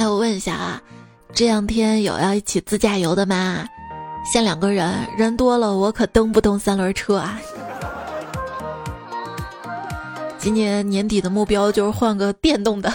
[0.00, 0.82] 哎，我问一下啊，
[1.34, 3.66] 这两天有要一起自驾游的吗？
[4.24, 7.38] 限两个人，人多了我可蹬不动三轮车啊。
[10.38, 12.90] 今年年底的目标就是换个电动的。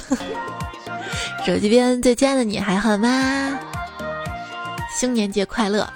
[1.45, 3.55] 手机边最亲爱的你还好吗？
[4.97, 5.87] 新年节快乐！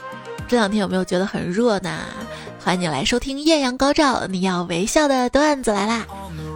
[0.48, 2.02] 这两天有没有觉得很热呢？
[2.64, 6.06] 欢迎你来收听《艳阳高照，你要微笑的段子来啦！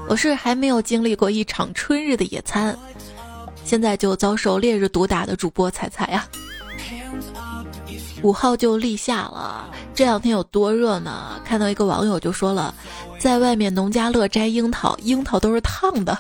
[0.08, 2.78] 我是还没有经历过一场春日的野餐，
[3.64, 6.28] 现在就遭受烈日毒打的主播彩彩呀。
[8.22, 11.42] 五号就立夏了，这两天有多热呢？
[11.44, 12.74] 看到一个网友就说了，
[13.20, 16.18] 在外面农家乐摘樱桃，樱桃都是烫的。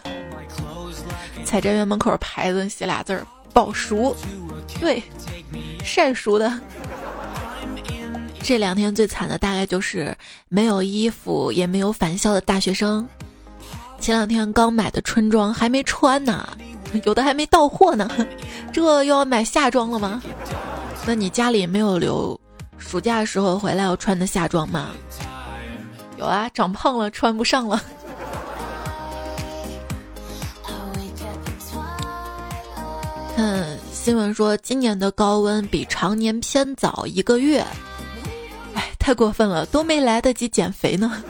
[1.45, 4.14] 采摘园门口牌子写俩字儿“保熟”，
[4.81, 5.02] 对，
[5.84, 6.59] 晒熟的。
[8.41, 10.14] 这两天最惨的大概就是
[10.50, 13.08] 没有衣服也没有返校的大学生。
[13.98, 16.45] 前两天刚买的春装还没穿呢，
[17.05, 18.09] 有的还没到货呢，
[18.71, 20.21] 这又要买夏装了吗？
[21.05, 22.39] 那你家里没有留
[22.77, 24.91] 暑假时候回来要穿的夏装吗？
[26.17, 27.81] 有啊，长胖了穿不上了。
[33.35, 37.66] 嗯，新闻说今年的高温比常年偏早一个月，
[38.75, 41.23] 哎，太过分了，都没来得及减肥呢。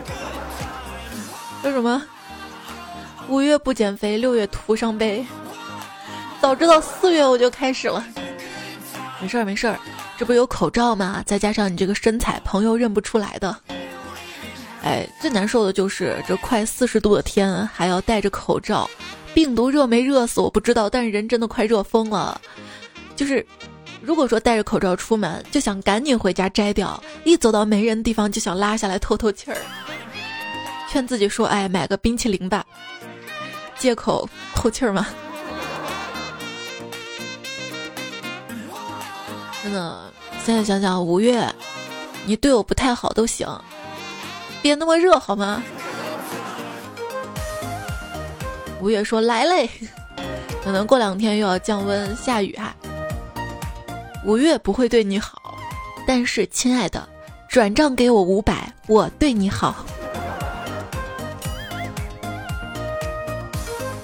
[1.64, 2.04] 说什么？
[3.30, 5.26] 五月不减肥，六月徒伤悲。
[6.44, 8.06] 早知道四月我就开始了。
[9.22, 9.80] 没事儿没事儿，
[10.18, 11.24] 这不有口罩吗？
[11.26, 13.58] 再加上你这个身材，朋友认不出来的。
[14.82, 18.90] 哎，最难受的就是这快四十度的天还要戴着口罩。
[19.34, 22.42] 病毒热没热死我不知道，但是人真的快热疯了。
[23.16, 23.46] 就是，
[24.02, 29.56] 如果说戴着口罩出门，就想赶紧回家摘掉；一走到没人的地方，就想拉下来透透气儿。
[30.90, 32.66] 劝自己说：“哎，买个冰淇淋吧。”
[33.80, 35.08] 借口透气儿嘛。
[39.64, 40.12] 真的，
[40.44, 41.48] 现在想想，五月，
[42.26, 43.48] 你对我不太好都行，
[44.62, 45.64] 别那么热好吗？
[48.82, 49.70] 五月说来嘞，
[50.62, 52.76] 可能过两天又要降温下雨哈。
[54.26, 55.58] 五月不会对你好，
[56.06, 57.08] 但是亲爱的，
[57.48, 59.86] 转账给我五百，我对你好。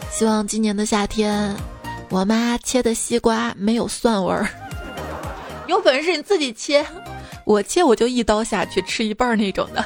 [0.09, 1.53] 希望今年的夏天，
[2.09, 4.47] 我妈切的西瓜没有蒜味儿。
[5.69, 6.83] 有本事你自己切，
[7.45, 9.85] 我切我就一刀下去吃一半那种的。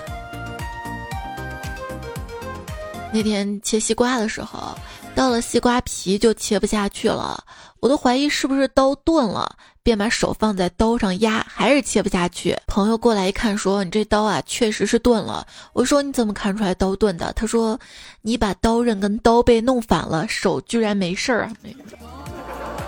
[3.12, 4.74] 那天切西瓜的时候，
[5.14, 7.44] 到了西瓜皮就切不下去了，
[7.82, 12.58] 我都怀疑是不是刀钝了，便把手放在刀上压，还是切不下去。
[12.66, 17.78] 朋友过来一看，说：“你这刀啊，确实是钝了。”我说：“你怎么看出来刀钝的？”他说
[18.24, 21.52] ：“你把刀刃跟刀背弄反了，手居然没事儿啊！”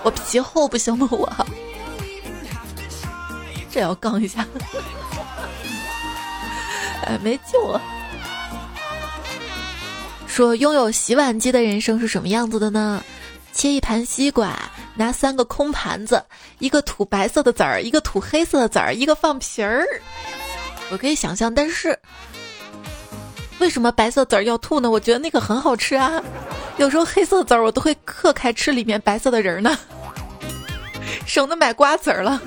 [0.01, 1.07] 我皮厚不行吗？
[1.11, 1.29] 我
[3.75, 4.47] 这要杠一下，
[7.03, 7.81] 哎，没救了。
[10.25, 13.03] 说拥有洗碗机的人生是什么样子的呢？
[13.51, 14.57] 切一盘西瓜，
[14.95, 16.23] 拿三个空盘子，
[16.59, 19.85] 一个吐白色的籽儿，一个吐黑色的籽儿，一个放皮儿。
[20.89, 21.99] 我可以想象，但是
[23.59, 24.89] 为什么白色籽儿要吐呢？
[24.89, 26.23] 我觉得那个很好吃啊。
[26.77, 29.77] 有时候黑色籽儿我都会嗑开吃里面白色的仁呢，
[31.27, 32.41] 省得买瓜子儿了。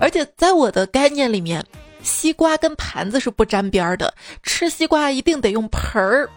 [0.00, 1.64] 而且在我的概念里面。
[2.02, 4.14] 西瓜跟盘子是不沾边的，
[4.44, 6.30] 吃西瓜一定得用盆儿，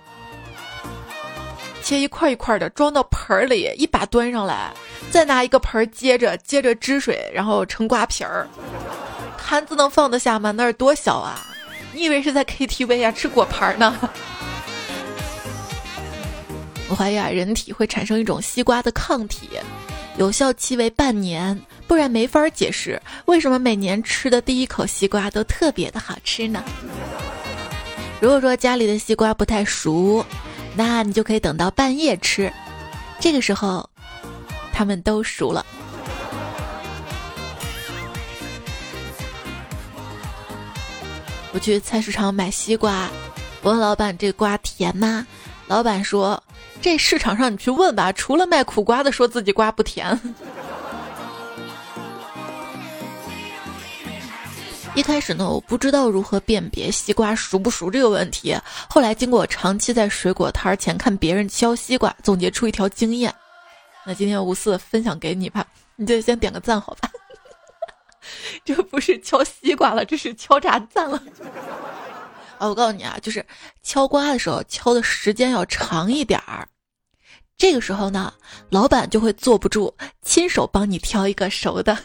[1.84, 4.72] 切一块一块的装到盆儿里，一把端上来，
[5.12, 8.48] 再拿一个盆儿接着接着汁水，然后盛瓜皮儿。
[9.38, 10.50] 盘子能放得下吗？
[10.50, 11.46] 那儿多小啊！
[11.94, 13.12] 你以为是在 KTV 啊？
[13.12, 13.96] 吃果盘呢？
[16.90, 19.50] 我怀疑啊，人体会产生一种西瓜的抗体，
[20.18, 21.60] 有效期为半年。
[21.88, 26.64] 不然没法解释为什么每年吃的第一口西瓜都特别的好吃呢？
[28.22, 30.24] 如果说家里的西瓜不太熟，
[30.76, 32.54] 那你就可以等到半夜吃，
[33.20, 33.90] 这个时候，
[34.72, 35.66] 他们都熟了。
[41.52, 43.10] 我去菜市场买西瓜，
[43.64, 45.26] 我问老板这瓜甜吗？
[45.66, 46.44] 老板说
[46.82, 50.20] 这市场上你去问吧，除了卖苦瓜的说自己瓜不甜。
[54.96, 58.58] 一开始呢，我不知道如何辨别西瓜熟不熟这个问题。
[58.90, 63.34] 后来经过长期在水果摊前看别人敲西瓜，总结出一条经验。
[64.06, 65.66] 那今天无私分享给你吧，
[65.96, 67.10] 你就先点个赞好吧。
[68.66, 71.22] 这不是敲西瓜了，这是敲炸赞了。
[72.60, 73.44] 啊，我告诉你啊，就是
[73.82, 76.68] 敲瓜的时候敲的时间要长一点儿，
[77.58, 78.34] 这个时候呢，
[78.70, 81.98] 老板就会坐不住，亲手帮你挑一个熟的。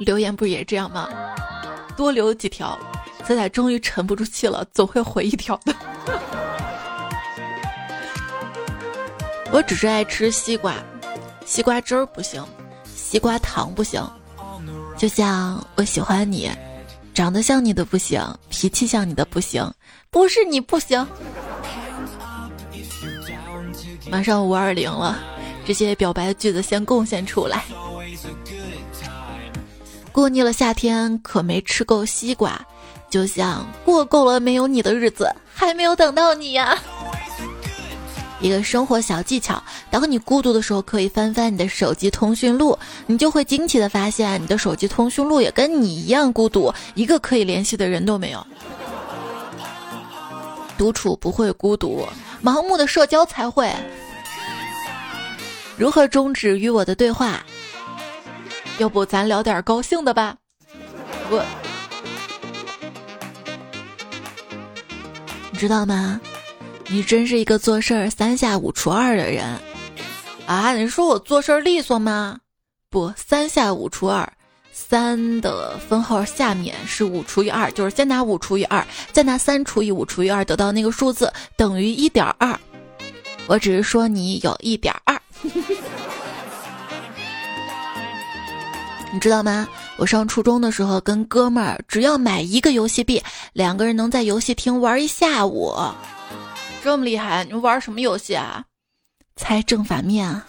[0.00, 1.08] 留言不也这样吗？
[1.96, 2.76] 多留几条，
[3.24, 5.72] 仔仔终于沉不住气了，总会回一条的。
[9.52, 10.74] 我只是爱吃西瓜，
[11.46, 12.44] 西瓜汁儿不行，
[12.96, 14.04] 西瓜糖不行。
[14.96, 16.50] 就像我喜欢你，
[17.12, 19.70] 长得像你的不行，脾气像你的不行，
[20.10, 21.06] 不是你不行。
[24.10, 25.18] 马上五二零了，
[25.66, 27.64] 这些表白的句子先贡献出来。
[30.10, 32.58] 过腻了夏天，可没吃够西瓜，
[33.10, 36.78] 就像过够了没有你的日子，还没有等到你呀。
[38.40, 48.46] 一个生活小技巧：当你孤独的时候，可以翻翻你的手机通讯录，你就会惊奇的发现，你的手机通讯录也跟你一样孤独，一个可以联系的人都没有。
[50.76, 52.06] 独处不会孤独，
[52.42, 53.72] 盲目的社交才会。
[55.78, 57.42] 如何终止与我的对话？
[58.78, 60.36] 要不咱聊点高兴的吧？
[61.30, 61.42] 我，
[65.50, 66.20] 你知道吗？
[66.88, 69.44] 你真是一个做事儿三下五除二的人
[70.46, 70.72] 啊！
[70.72, 72.38] 你说我做事儿利索吗？
[72.88, 74.32] 不，三下五除二，
[74.72, 82.58] 三的分号下面是五除以二，就是先拿五除以二，再拿三除以五除以二，得到那个数字等于一点二。
[83.48, 85.20] 我只是说你有一点二。
[89.12, 89.68] 你知道吗？
[89.96, 93.20] 我上初中的时候跟哥们儿，只要买一个游戏币，
[93.52, 95.74] 两个人能在游戏厅玩一下午，
[96.86, 97.42] 这么厉害！
[97.42, 98.64] 你们玩什么游戏啊？
[99.34, 100.46] 猜正反面啊！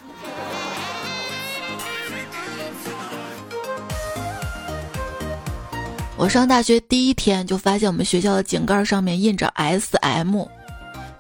[6.16, 10.45] 我上大学第一天就发现我们学校的井盖上面印着 S.M，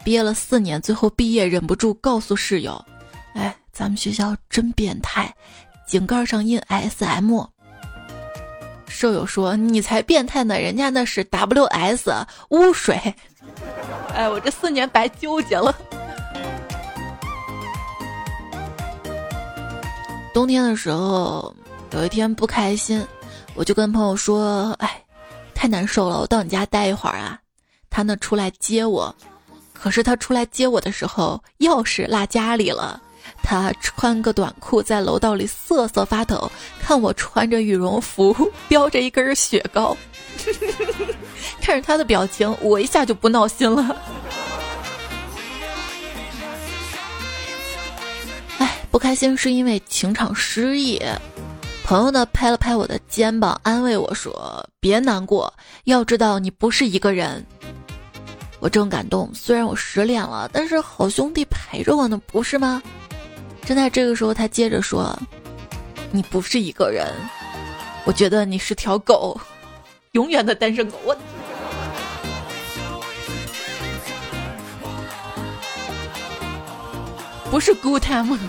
[0.03, 2.79] 憋了四年，最后毕业忍不住告诉室友
[3.33, 5.33] ：“哎，咱们学校真变态。”
[5.89, 7.43] 井盖上印 S M，
[8.87, 12.13] 舍友说你才变态呢，人家那是 W S
[12.49, 13.15] 污水。
[14.13, 15.75] 哎，我这四年白纠结了。
[20.33, 21.53] 冬天的时候，
[21.91, 23.05] 有一天不开心，
[23.55, 25.03] 我就跟朋友说：“哎，
[25.55, 27.39] 太难受了，我到你家待一会儿啊。”
[27.89, 29.13] 他呢出来接我，
[29.73, 33.01] 可是他出来接我的时候，钥匙落家里了。
[33.49, 36.51] 他穿个短裤在楼道里瑟瑟发抖，
[36.81, 38.35] 看我穿着羽绒服，
[38.67, 39.95] 叼着一根雪糕，
[41.61, 43.95] 看着他的表情，我一下就不闹心了。
[48.57, 51.01] 哎，不开心是因为情场失意。
[51.85, 55.53] 朋友呢拍了拍我的肩膀，安慰我说：“别难过，
[55.85, 57.45] 要知道你不是一个人。”
[58.59, 62.83] 我正感动，虽然我失恋了，但是好兄弟陪着我呢，不是吗？
[63.67, 65.13] 正在这个时候，他接着说
[66.09, 67.05] ：“你不是一个人，
[68.05, 69.37] 我觉得你是条狗，
[70.13, 71.17] 永远的单身狗。”我
[77.51, 78.39] 不是 good time。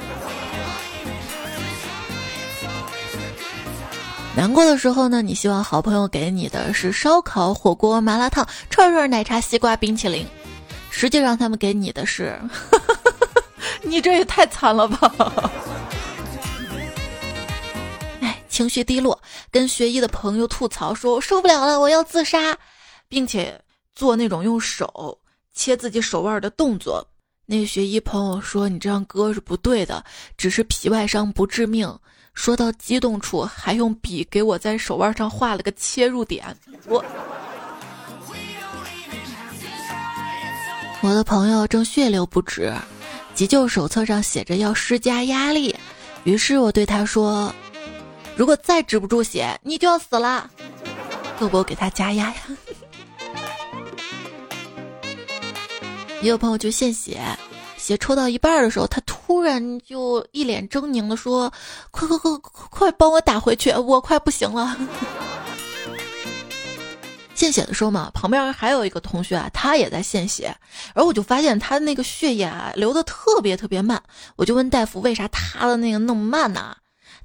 [4.36, 10.24] 难过的时候呢，你希望好朋友给你的是烧烤、火锅、麻辣烫、串串、奶茶、西瓜、冰淇淋，
[10.90, 12.38] 实际上他们给你的是。
[13.82, 15.12] 你这也太惨了吧！
[18.20, 22.56] 哎，情绪低落，跟学医的朋友吐槽说：“我受不了了，我要自杀，
[23.08, 23.60] 并且
[23.94, 25.18] 做那种用手
[25.52, 27.06] 切自己手腕的动作。”
[27.50, 30.04] 那学医朋友说：“你这样割是不对的，
[30.36, 31.98] 只是皮外伤，不致命。”
[32.34, 36.56] 说到激动处，还用笔给我在手腕上画了个切入点。
[36.86, 37.04] 我，
[41.00, 42.72] 我的朋友正血流不止。
[43.38, 45.72] 急救手册上写着要施加压力，
[46.24, 47.54] 于是我对他说
[48.34, 50.50] ：“如果再止不住血，你就要死了，
[51.40, 52.34] 要不我给他加压呀？”
[56.20, 57.20] 也有朋友就献血，
[57.76, 61.52] 血抽到一半的时候，他突然就一脸狰狞的说
[61.92, 64.76] ：“快快快快快帮我打回去，我快不行了。”
[67.38, 70.46] 献血的时候嘛，旁边还有一个同学啊，他也在献血，
[70.92, 74.02] 然后我就发现他那个血液啊流的特别特别慢，
[74.34, 76.76] 我就问大夫为啥他的那个那么慢呢？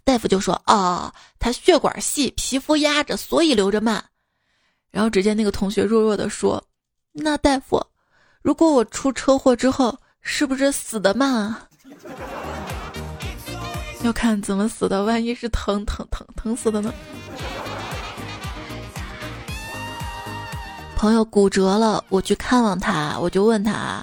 [0.03, 4.05] 大夫就说啊，他血管细，皮肤压着，所以流着慢。
[4.91, 6.63] 然后只见那个同学弱弱的说
[7.11, 7.83] ：“那大夫，
[8.43, 11.67] 如果我出车祸之后，是不是死的慢啊？
[14.05, 16.93] 要看怎么死的，万一是疼疼疼疼死的呢？”
[21.03, 24.01] 朋友骨折了，我去看望他，我就问他，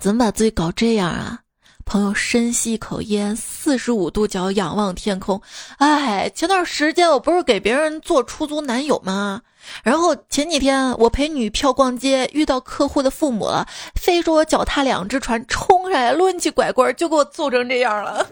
[0.00, 1.38] 怎么把自己搞这样啊？
[1.84, 5.40] 朋友深吸一口烟，四十五度角仰望天空。
[5.78, 9.40] 哎，前段时间我不是给别人做出租男友吗？
[9.84, 13.64] 然后前几天我陪女票逛街，遇到客户的父母了，
[13.94, 18.26] 非说我脚踏两只船冲上来，抡起拐棍就给我揍成这样了。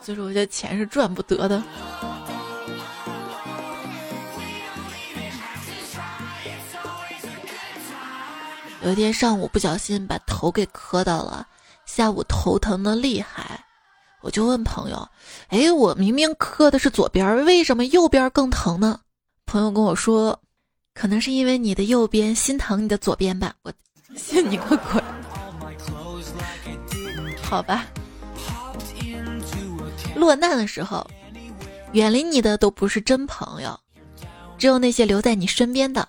[0.00, 1.60] 所以说，我觉得钱是赚不得的。
[8.82, 11.46] 有一天上午不小心把头给磕到了。
[11.84, 13.64] 下午头疼的厉害，
[14.22, 15.08] 我就问朋友
[15.48, 19.00] ：“哎，我明明磕的是左边，为什么右边更疼呢？”
[19.44, 20.40] 朋友跟我说
[20.94, 23.72] ：“可能是因为你的右边心疼你的左边吧。”我
[24.16, 25.02] 信你个鬼！
[27.42, 27.86] 好吧。
[30.14, 31.04] 落难的时候，
[31.92, 33.78] 远离你的都不是真朋友，
[34.56, 36.06] 只有那些留在你身边的，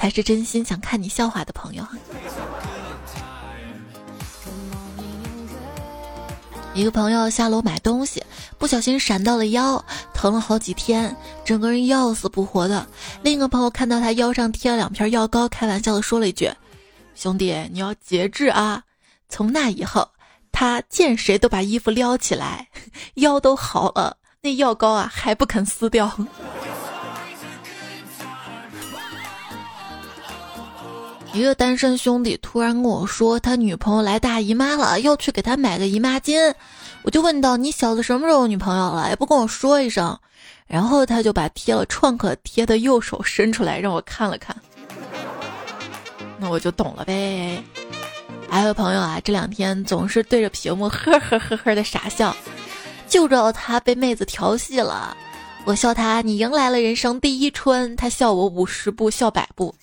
[0.00, 1.86] 才是真心想看你笑话的朋友。
[6.72, 8.24] 一个朋友下楼买东西，
[8.56, 11.14] 不小心闪到了腰，疼了好几天，
[11.44, 12.86] 整个人要死不活的。
[13.22, 16.50] 另一个朋友看到他腰上贴了两片药膏，开玩笑的说了一句
[17.14, 18.82] ：“兄弟，你要节制啊！”
[19.28, 20.08] 从那以后，
[20.50, 22.68] 他见谁都把衣服撩起来，
[23.16, 26.10] 腰都好了，那药膏啊还不肯撕掉。
[31.32, 36.52] 一个单身兄弟突然跟我说，他女朋友来大姨妈了，要去给他买个姨妈巾。
[37.02, 39.08] 我就问道：“你小子什么时候有女朋友了？
[39.10, 40.18] 也不跟我说一声。”
[40.66, 44.56] 然后他就把贴了创可贴的右手伸出来让我看了看。
[46.38, 47.62] 那我就懂了呗。
[48.48, 52.36] 还有朋友啊，这两天总是对着屏幕呵呵呵呵的傻笑，
[53.08, 55.16] 就知道他被妹子调戏了。
[55.64, 59.74] 我笑他你迎来了人生第一春，他笑我五十步笑百步。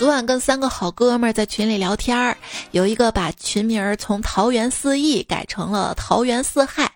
[0.00, 2.34] 昨晚跟三个好哥们儿在群里聊天儿，
[2.70, 6.90] 有一个把群名儿从桃园四溢改成了桃园四害，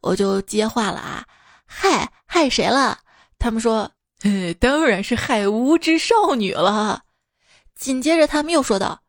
[0.00, 1.24] 我就接话了啊，
[1.64, 2.98] 害害谁了？
[3.38, 3.88] 他们说，
[4.58, 7.02] 当然是害无知少女了。
[7.76, 9.02] 紧接着他们又说道，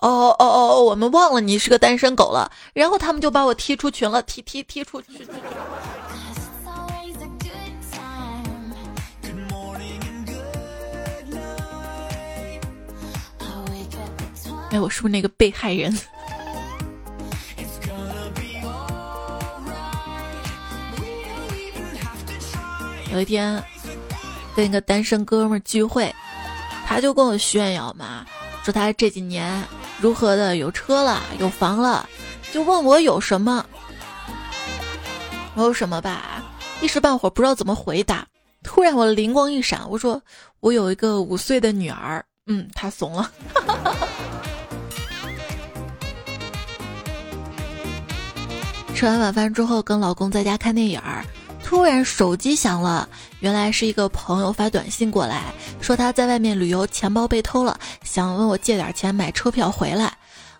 [0.00, 2.50] 哦哦哦，我们忘了你是个单身狗了。
[2.72, 5.28] 然后他们就把我踢出群了，踢踢踢出去。
[14.74, 15.96] 哎，我是不是那个被害人？
[23.12, 23.62] 有一天
[24.56, 26.12] 跟一个单身哥们聚会，
[26.84, 28.26] 他就跟我炫耀嘛，
[28.64, 29.62] 说他这几年
[30.00, 32.08] 如何的有车了，有房了，
[32.50, 33.64] 就问我有什么，
[35.54, 36.42] 我有什么吧？
[36.80, 38.26] 一时半会儿不知道怎么回答。
[38.64, 40.20] 突然我灵光一闪，我说
[40.58, 42.24] 我有一个五岁的女儿。
[42.46, 43.30] 嗯，他怂了。
[49.04, 51.22] 吃完晚饭之后，跟老公在家看电影儿，
[51.62, 53.06] 突然手机响了，
[53.40, 60.10] 原来是一个朋友发短信过来，说他在外面旅游，钱包被偷了，想问我借点钱买车票回来。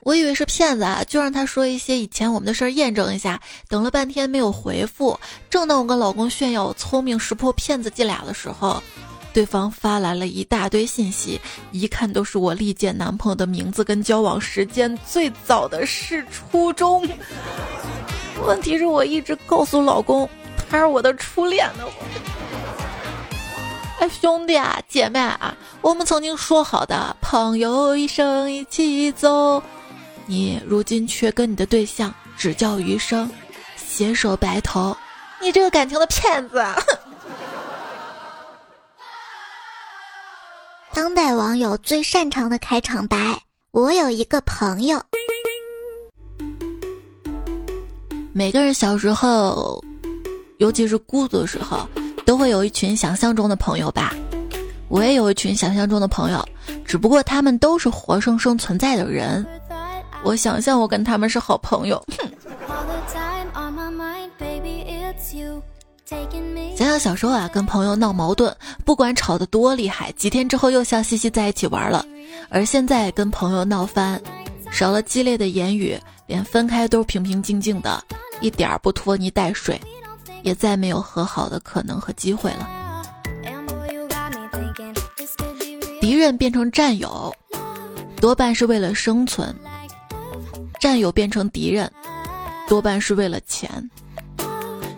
[0.03, 3.41] 我以为是骗子啊，就让他说一些以前我们的事儿验证一下。
[3.67, 8.83] 等了半天没有回复，正当我跟老公炫耀我聪明识破骗子伎俩的时候，
[9.33, 11.41] 对方发来了一大堆信息，
[11.73, 17.09] 一看都是我历届男朋友的名字跟交往时间，最早的是初中。
[18.43, 20.29] 问题是我一直告诉老公，
[20.71, 21.85] 他是我的初恋呢。
[24.01, 29.63] 哎，兄弟啊，姐妹啊，我们曾经说好的朋友一生一起走，
[30.27, 33.31] 你如今却跟你的对象只叫余生，
[33.77, 34.97] 携手白头，
[35.41, 36.63] 你这个感情的骗子！
[40.93, 43.17] 当代网友最擅长的开场白：
[43.71, 45.03] 我有一个朋友。
[48.37, 49.81] 每个人小时候，
[50.59, 51.89] 尤其是孤独的时候，
[52.27, 54.13] 都会有一群想象中的朋友吧。
[54.89, 56.45] 我也有一群想象中的朋友，
[56.85, 59.47] 只不过他们都是活生生存在的人。
[60.25, 62.05] 我想象我跟他们是好朋友。
[66.77, 68.53] 想想小时候啊，跟朋友闹矛盾，
[68.85, 72.05] 不管吵得多厉害，几天之后又笑嘻嘻在一起玩了。
[72.49, 74.21] 而现在跟朋友闹翻，
[74.73, 78.03] 少了激烈的言语，连分开都平平静静的。
[78.41, 79.81] 一点儿不拖泥带水，
[80.43, 82.69] 也再没有和好的可能和机会了。
[86.01, 87.33] 敌人变成战友，
[88.21, 89.49] 多半是为了生存；
[90.79, 91.91] 战友变成敌人，
[92.69, 93.91] 多半是为了钱。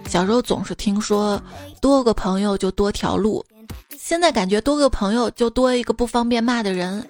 [0.08, 1.40] 小时候总是听说
[1.80, 3.44] 多个朋友就多条路，
[3.96, 7.06] 现在感觉多个朋友就多一个不方便骂的人。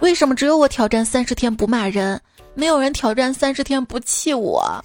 [0.00, 2.18] 为什么只有我挑战三十天不骂人，
[2.58, 4.84] 没有人挑战三十天不气我？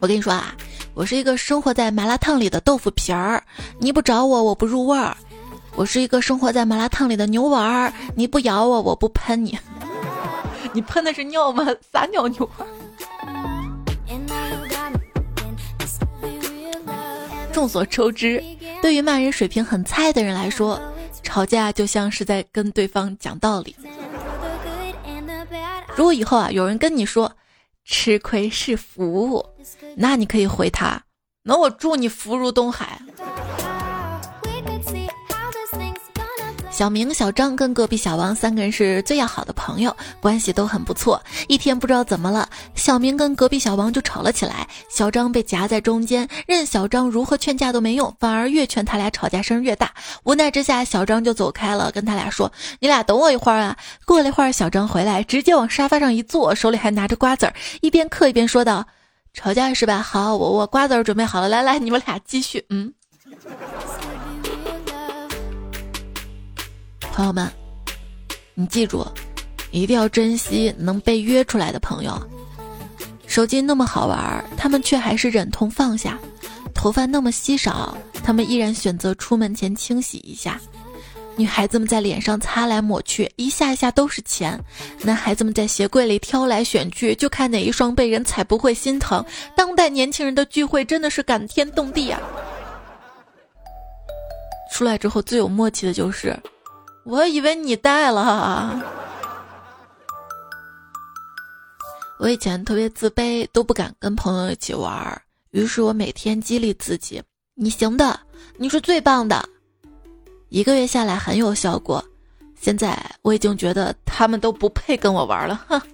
[0.00, 0.52] 我跟你说啊，
[0.94, 3.40] 我是一个生活在麻辣烫里的豆腐皮儿，
[3.78, 5.16] 你不找我我不入味儿；
[5.76, 9.56] 我是一个生活在麻辣烫里的牛丸儿，你不咬我我不喷你。
[10.72, 11.64] 你喷的是尿吗？
[11.92, 12.66] 撒尿牛丸。
[17.52, 18.42] 众所周知，
[18.80, 20.80] 对于骂人水平很菜的人来说。
[21.22, 23.76] 吵架就像是在跟对方讲道理。
[25.96, 27.36] 如果以后啊有人跟你说
[27.84, 29.44] “吃亏是福”，
[29.96, 31.02] 那你可以回他
[31.44, 33.00] ：“那我祝你福如东海。”
[36.72, 41.22] 小明、小张跟隔壁小王三个人是最要好的朋友，关系都很不错。
[41.46, 44.66] 一天不知道怎么了，小明跟隔壁小王就吵了起来。
[44.88, 49.92] 小张被夹在中间，任小张如何劝架都没用，反而越劝他俩吵架声越大。
[50.24, 52.50] 无奈之下，小张就走开了，跟他俩说
[52.80, 53.76] ：“你俩等我一会儿啊。”
[54.06, 58.86] 过了一会儿，小张回来，直接往沙发上一坐，手里还拿着瓜子儿，一边嗑一边说道
[59.34, 59.98] ：“吵架是吧？
[59.98, 62.94] 好，我我瓜子儿准备好了，来来，你们俩继续。”嗯。
[67.12, 67.46] 朋友们，
[68.54, 69.06] 你记住，
[69.70, 72.18] 一定要珍惜能被约出来的朋友。
[73.26, 76.12] 手机那么好玩，他们却还是忍痛放下；
[76.74, 80.58] 头发那么稀少，他们依然选择出门前清洗一下。
[81.36, 84.58] 女孩子们在脸上擦来抹去，一下一下都是钱；
[85.02, 89.22] 男孩子们在鞋柜里挑来选去，就看哪一双被人踩不会心疼。
[89.54, 92.18] 当代年轻人的聚会真的是感天动地啊！
[94.72, 96.34] 出来之后最有默契的就是。
[97.04, 98.82] 我以为你带了。
[102.18, 105.20] 我以前特别自卑，都不敢跟朋友一起玩儿。
[105.50, 107.20] 于是我每天激励自己
[107.54, 108.18] ：“你行的，
[108.56, 109.48] 你是最棒的。”
[110.48, 112.04] 一个月下来很有效果。
[112.60, 115.64] 现在我已经觉得他们都不配跟我玩了。
[115.66, 115.82] 哼！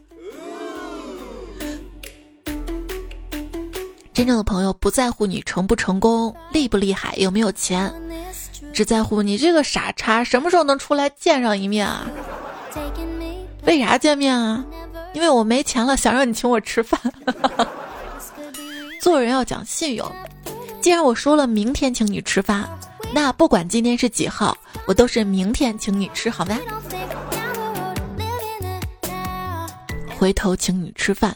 [4.13, 7.91] 真正的朋友不在乎你成不成功、厉不厉害、有没有钱。
[8.73, 12.07] 只在乎你这个傻叉什么时候能出来见上一面啊？
[13.65, 14.65] 为啥见面啊？
[15.15, 17.01] 因为我没钱了，想让你请我吃饭。
[19.01, 20.11] 做人要讲信用，
[20.81, 22.69] 既然我说了明天请你吃饭，
[23.13, 26.59] 那不管今天是几号，我都是明天请你吃，好吗？
[30.17, 31.35] 回头请你吃饭，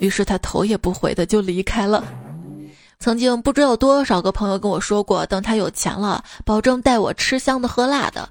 [0.00, 2.02] 于是他头也不回的就离开了。
[3.00, 8.28] 曾经不知有多少个朋友跟我说过，等他有钱了，保证带我吃香的喝辣的。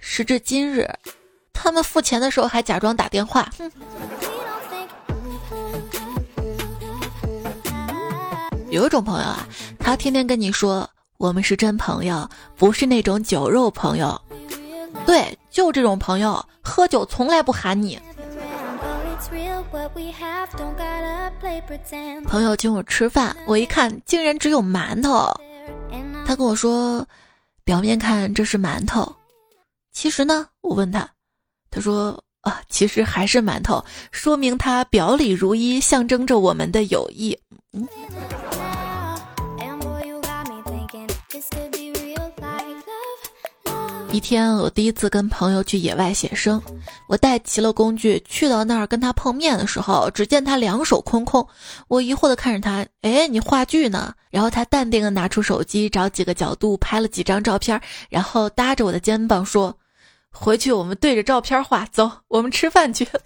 [0.00, 0.90] 时至今日，
[1.52, 3.48] 他们付钱的时候还假装打电话。
[8.70, 9.46] 有一种朋友啊，
[9.78, 14.20] 他天天跟你说我们是真朋友，不是那种酒肉朋友。
[15.06, 17.96] 对，就这种朋友，喝酒从来不喊你。
[22.28, 25.32] 朋友请我吃饭，我一看竟然只有馒头。
[26.26, 27.06] 他跟我说，
[27.64, 29.16] 表面看这是馒头，
[29.90, 31.08] 其实呢，我问他，
[31.70, 37.38] 他说啊，其实还是馒头，说明他表里如一，象征着我们的友谊。
[37.72, 37.88] 嗯。
[44.12, 46.60] 一天，我第一次跟朋友去野外写生，
[47.08, 51.46] 我带齐了工具，去到那儿跟他碰面的时候，只见他两手空空。
[51.88, 54.12] 我疑惑的看着他，哎，你话剧呢？
[54.30, 59.74] 然后他淡定的拿出手机，找几个角度拍了几张照片，然后搭着我的肩膀说
[60.30, 63.08] ：“回去我们对着照片画，走，我们吃饭去。”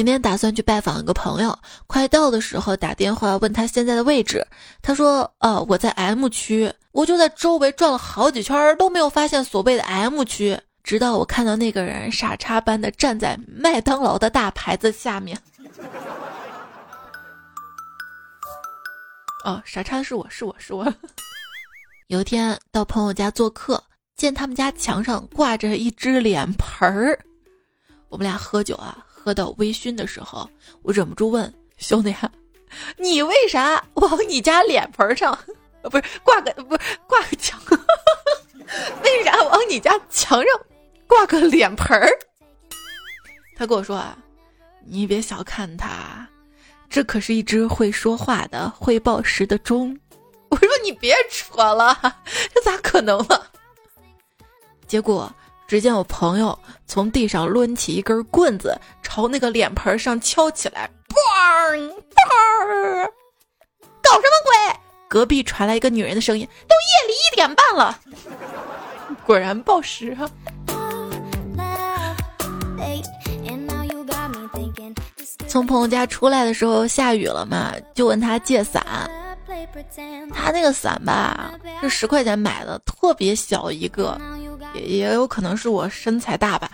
[0.00, 4.46] 今天打算去拜访一个朋友，快到的时候打电话问他现在的位置，
[4.80, 15.38] 他说：“哦，我在 M 区。”我就在周围转了好几圈都没有发现所谓的 M 区，直到我看到那个人傻叉般的站在麦当劳的大牌子下面。
[19.44, 20.90] 哦，傻叉是我是我是我。
[22.08, 23.84] 有一天到朋友家做客，
[24.16, 27.18] 见他们家墙上挂着一只脸盆儿，
[28.08, 28.96] 我们俩喝酒啊。
[29.22, 30.48] 喝到微醺的时候，
[30.82, 32.14] 我忍不住问兄弟
[32.96, 35.38] ：“你为啥往你家脸盆上，
[35.82, 37.60] 不是挂个不是挂个墙？
[39.04, 40.60] 为啥往你家墙上
[41.06, 42.08] 挂个脸盆儿？”
[43.54, 44.16] 他跟我说：“啊，
[44.86, 46.26] 你别小看他，
[46.88, 49.94] 这可是一只会说话的会报时的钟。”
[50.48, 51.94] 我说：“你别扯了，
[52.54, 53.38] 这咋可能呢？”
[54.88, 55.30] 结果。
[55.70, 63.08] 只见我朋友从地上抡起一根棍子，朝那个脸盆上敲起来，嘣嘣！
[64.02, 64.80] 搞什么鬼？
[65.08, 67.96] 隔壁传来一个女人的声音：“都夜里一点半了。”
[69.24, 70.28] 果然报时啊！
[75.46, 78.84] 从朋友家出来的时候下雨了嘛，就问他借伞。
[80.34, 84.20] 他那个伞吧是十块钱买的，特别小一个，
[84.74, 86.70] 也也有可能是我身材大吧。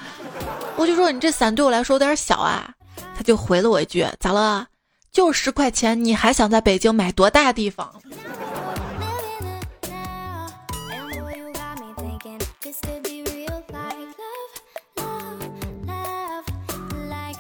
[0.77, 2.71] 我就说你这伞对我来说有点小啊，
[3.17, 4.67] 他就回了我一句：咋了？
[5.11, 7.91] 就十块钱，你还想在北京买多大地方？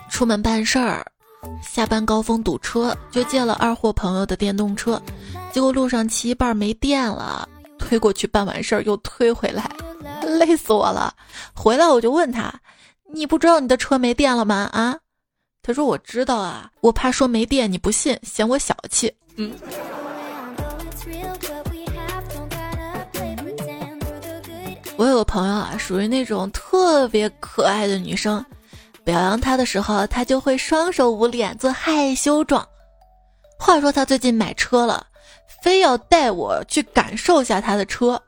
[0.09, 1.05] 出门办事儿，
[1.63, 4.99] 下班高峰堵车，就借了二货朋友的电动车，
[5.53, 7.47] 结果路上骑一半没电了，
[7.79, 9.71] 推过去办完事儿又推回来，
[10.37, 11.15] 累死我了。
[11.55, 12.53] 回来我就问他
[13.13, 14.99] ：“你不知道你的车没电了吗？”啊，
[15.63, 19.55] 他说：“我知道啊，我怕说没电你不信，嫌我小气。”嗯。
[24.99, 28.43] 我有个朋友啊，属于那种特别可爱的女生。
[29.05, 32.67] 表扬她的时候，她就会双手捂脸做害羞状。
[33.59, 35.07] 话说她最近买车了，
[35.63, 38.21] 非要带我去感受一下她的车。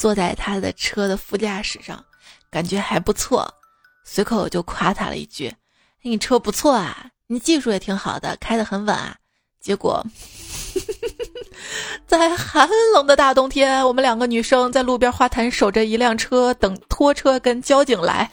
[0.00, 2.02] 坐在他的车的副驾驶上，
[2.50, 3.46] 感觉还不错。
[4.02, 5.54] 随口就夸他了一句
[6.00, 9.14] ：“你车不错啊，你技术也挺好的，开得很稳啊。”
[9.60, 10.02] 结果，
[12.08, 18.30] 在寒冷的大冬天，我们两个女生在路边花坛守着一辆车，等拖车跟交警来。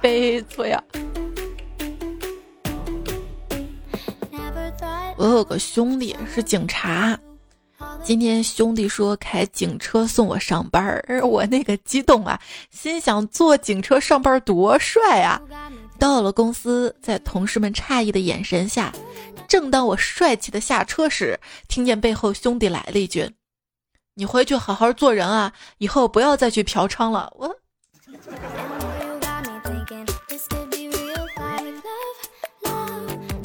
[0.00, 0.82] 悲催呀！
[5.18, 7.18] 我有个兄弟是警察，
[8.02, 15.40] 今天兄弟说开警车送我上班儿，我那个激动啊，心想坐警车上班多帅啊！
[15.98, 18.92] 到了公司，在同事们诧异的眼神下，
[19.46, 23.30] 正当我帅气的下车时，听见背后兄弟来了一句
[24.14, 27.54] ：“你回去好好做人啊，以后不要再去嫖娼了。”我。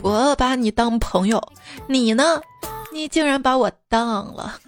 [0.04, 1.42] 我把你当朋友，
[1.88, 2.42] 你呢？
[2.94, 4.60] 你竟然把我当了。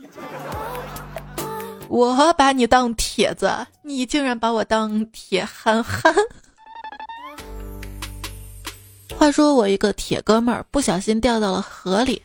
[1.88, 6.12] 我把你当铁子，你竟然把我当铁憨憨。
[9.16, 12.20] 话说我一个铁哥们儿不小心掉到了河里，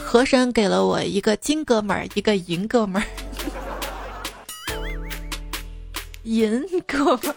[0.00, 3.06] 河神给了我一个金哥们儿，一个银哥们儿，
[6.22, 7.34] 银哥们儿。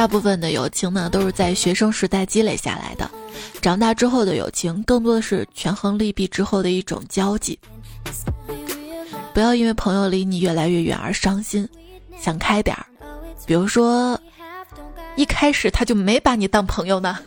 [0.00, 3.10] 大部分的友情呢，都是在学生时代积累下来的，
[3.60, 7.58] 长大之后的友情，更多的是权衡利弊之后的一种交际。
[9.34, 11.68] 不要因为朋友离你越来越远而伤心，
[12.18, 12.86] 想开点儿。
[13.44, 14.18] 比如说，
[15.16, 17.18] 一开始他就没把你当朋友呢。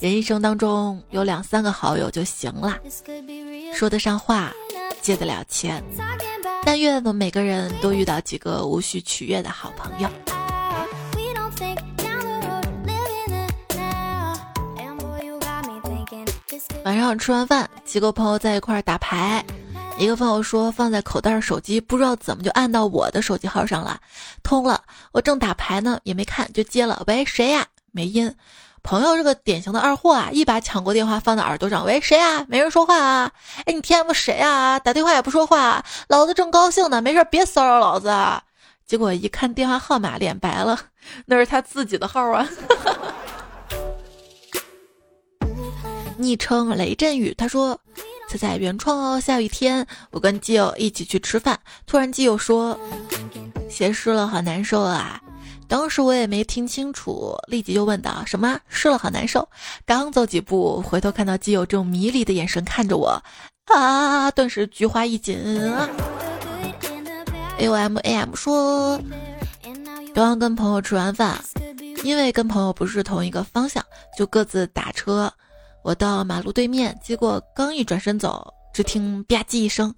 [0.00, 2.76] 人一生当中有两三个好友就行了，
[3.72, 4.52] 说得上话，
[5.00, 5.82] 借得了钱，
[6.62, 10.10] 但愿我们每个人都遇到几个无需取悦的好朋友。
[16.82, 19.44] 晚上吃完饭，几个朋友在一块打牌。
[19.98, 24.00] 一个朋友说放在口袋手机不知道怎么就按到我的手机号上了，
[24.42, 24.82] 通了。
[25.12, 27.02] 我正打牌呢，也没看就接了。
[27.06, 27.66] 喂，谁呀？
[27.92, 28.34] 没音。
[28.82, 31.84] 朋友是个典型的二货啊，一把抢过电话放在耳朵上。
[31.84, 32.46] 喂，谁呀？
[32.48, 33.30] 没人说话啊。
[33.66, 34.78] 哎，你 TM 谁啊？
[34.78, 38.10] 打电话也不说话，老子正高兴呢，没事别骚扰老子。
[38.86, 40.80] 结果一看电话号码，脸白了，
[41.26, 42.48] 那是他自己的号啊。
[46.20, 47.80] 昵称雷阵雨，他说
[48.28, 52.78] ：“彩彩原创哦，下雨天我跟基友一起去吃饭，突然基友说
[53.68, 55.20] 鞋湿了，好难受啊！
[55.66, 59.48] 当时我也没听清楚，立即就问道：什么湿了好难受？
[59.86, 63.22] 刚走几步，回头看到基友这种迷离的眼神看着我，
[63.66, 65.38] 啊，顿时菊花一紧
[67.58, 69.00] ！A O M A M 说，
[70.12, 71.42] 刚刚跟朋友吃完饭，
[72.02, 73.84] 因为跟朋友不是同一个方向，
[74.18, 75.32] 就各自打车。”
[75.82, 79.92] 我到马路对面，结果刚一转身走，只听吧唧一声，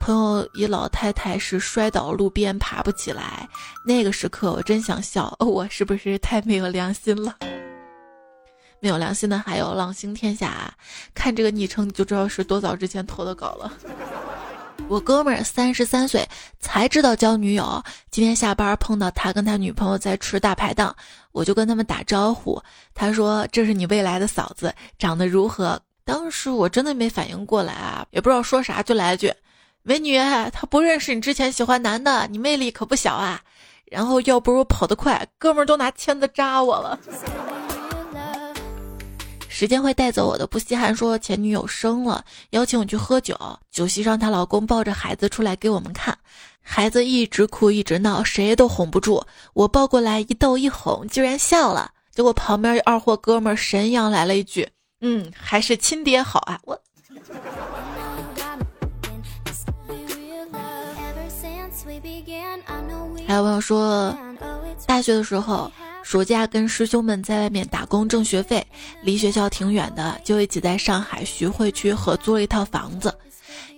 [0.00, 3.48] 朋友一老太太是摔倒路边，爬不起来。
[3.84, 7.36] 那个时刻，我真想笑，我是不是太没有良心了？
[8.80, 10.72] 没有良心的还有浪星天下，
[11.14, 13.72] 看这个昵称你就知道是多早之前投的稿了。
[14.88, 16.28] 我哥们儿三十三岁
[16.60, 20.94] 才知道交女友，今天下班碰到他跟他女朋友在吃大排档，
[21.36, 22.58] 我就跟他们打招呼。
[22.94, 29.30] 他说：“这是你未来的嫂子，长得如何？”当时我真的没反应过来啊，也不知道说啥，就来一句
[29.84, 30.18] ：“美女，
[30.50, 33.42] 他不认识你之前喜欢男的，你魅力可不小啊。
[33.84, 36.98] 然后要不是我跑得快，哥们儿都拿签子扎我了。
[39.48, 40.94] 时间会带走我的不稀罕。
[40.94, 43.36] 说前女友生了，邀请我去喝酒，
[43.70, 46.16] 酒席上她老公抱着孩子出来给我们看，
[46.68, 49.24] 孩子一直哭一直闹，谁都哄不住。
[49.54, 51.92] 我抱过来一逗一哄，居然笑了。
[52.10, 54.68] 结果旁边二货哥们神阳来了一句
[55.00, 56.78] ：“嗯，还是亲爹好啊。”我。
[63.26, 64.14] 还有朋友说，
[64.86, 65.70] 大学的时候，
[66.02, 68.66] 暑假跟师兄们在外面打工挣学费，
[69.02, 73.16] 离学校挺远的，就一起在上海徐汇区合租了一套房子。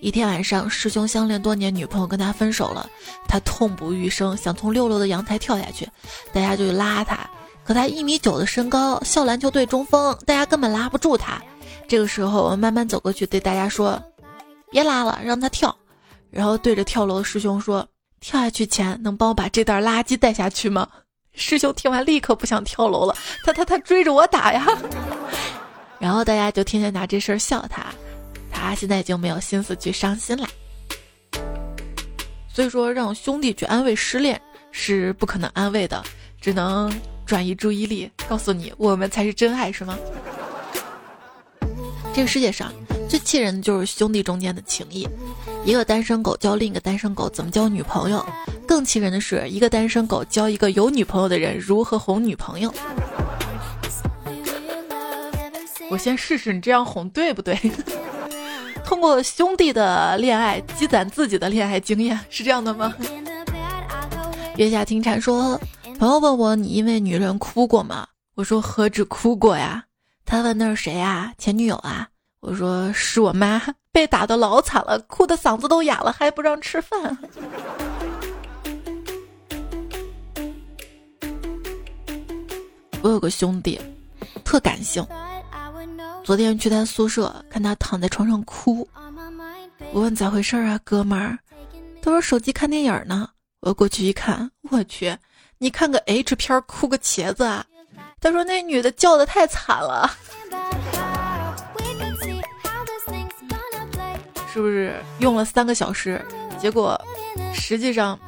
[0.00, 2.88] 一天晚上，师兄相恋多年女朋友跟他分手了，
[3.26, 5.88] 他痛不欲生，想从六楼的阳台跳下去，
[6.32, 7.28] 大家就去拉他，
[7.64, 11.40] 可他一米九的身高，校篮球队中锋，大家根本拉不住他。
[11.86, 14.02] 这个时候，我慢慢走过去，对大家说
[14.70, 15.74] ：“别拉了，让他跳。”
[16.30, 17.86] 然后对着跳楼的师兄说。
[18.20, 20.88] 跳下去前能帮我把这袋垃圾带下去吗？
[21.34, 24.66] 师兄听完立刻不想跳楼了，他他他追着我打呀！
[26.00, 27.86] 然后大家就天天拿这事儿笑他，
[28.50, 30.48] 他现在已经没有心思去伤心了。
[32.48, 34.40] 所以说，让兄弟去安慰失恋
[34.72, 36.02] 是不可能安慰的，
[36.40, 36.92] 只能
[37.24, 39.96] 转移注意力，告诉你我们才是真爱，是吗？
[42.12, 42.72] 这个世界上。
[43.08, 45.08] 最气人的就是兄弟中间的情谊，
[45.64, 48.22] 一个单身狗教另一个单身狗怎么交女朋友，
[48.66, 52.70] 更气人的是一个单身狗教一个有女朋友的人如何哄女朋友。
[55.90, 57.58] 我先试试你这样哄对不对？
[58.88, 62.94] 通过兄弟的恋爱积攒自己的恋爱经验，是这样的吗？
[64.56, 65.60] 月下听蝉说，
[65.98, 68.08] 朋友问我你因为女人哭过吗？
[68.34, 69.84] 我说何止哭过呀。
[70.24, 71.34] 他问那是谁啊？
[71.36, 72.08] 前女友啊？
[72.40, 77.18] 我说是我妈被打的老惨了，哭的嗓子都哑了，还不让吃饭。
[83.02, 83.78] 我有个兄弟，
[84.42, 85.06] 特感性。
[86.28, 88.86] 昨天去他宿舍，看他躺在床上哭，
[89.94, 91.38] 我问咋回事啊，哥们儿？
[92.02, 93.30] 他说手机看电影呢。
[93.60, 95.16] 我过去一看，我去，
[95.56, 97.64] 你看个 H 片哭个茄子啊？
[98.20, 100.14] 他说那女的叫的太惨了。
[104.52, 106.22] 是不是用了三个小时，
[106.58, 107.00] 结果
[107.54, 108.20] 实际上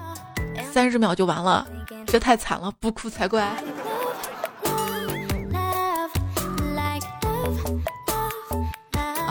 [0.73, 1.69] 三十秒就完了？
[2.07, 3.63] 这太惨了，不哭才怪。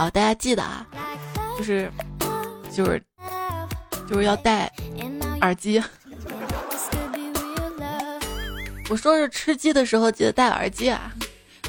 [0.00, 0.86] 好，大家记得啊，
[1.58, 1.92] 就是
[2.72, 3.02] 就是
[4.08, 4.72] 就是要戴
[5.42, 5.78] 耳机。
[8.88, 11.12] 我说是吃鸡的时候记得戴耳机啊，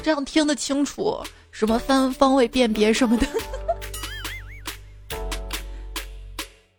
[0.02, 3.26] 这样听得清楚，什么方方位辨别什么的。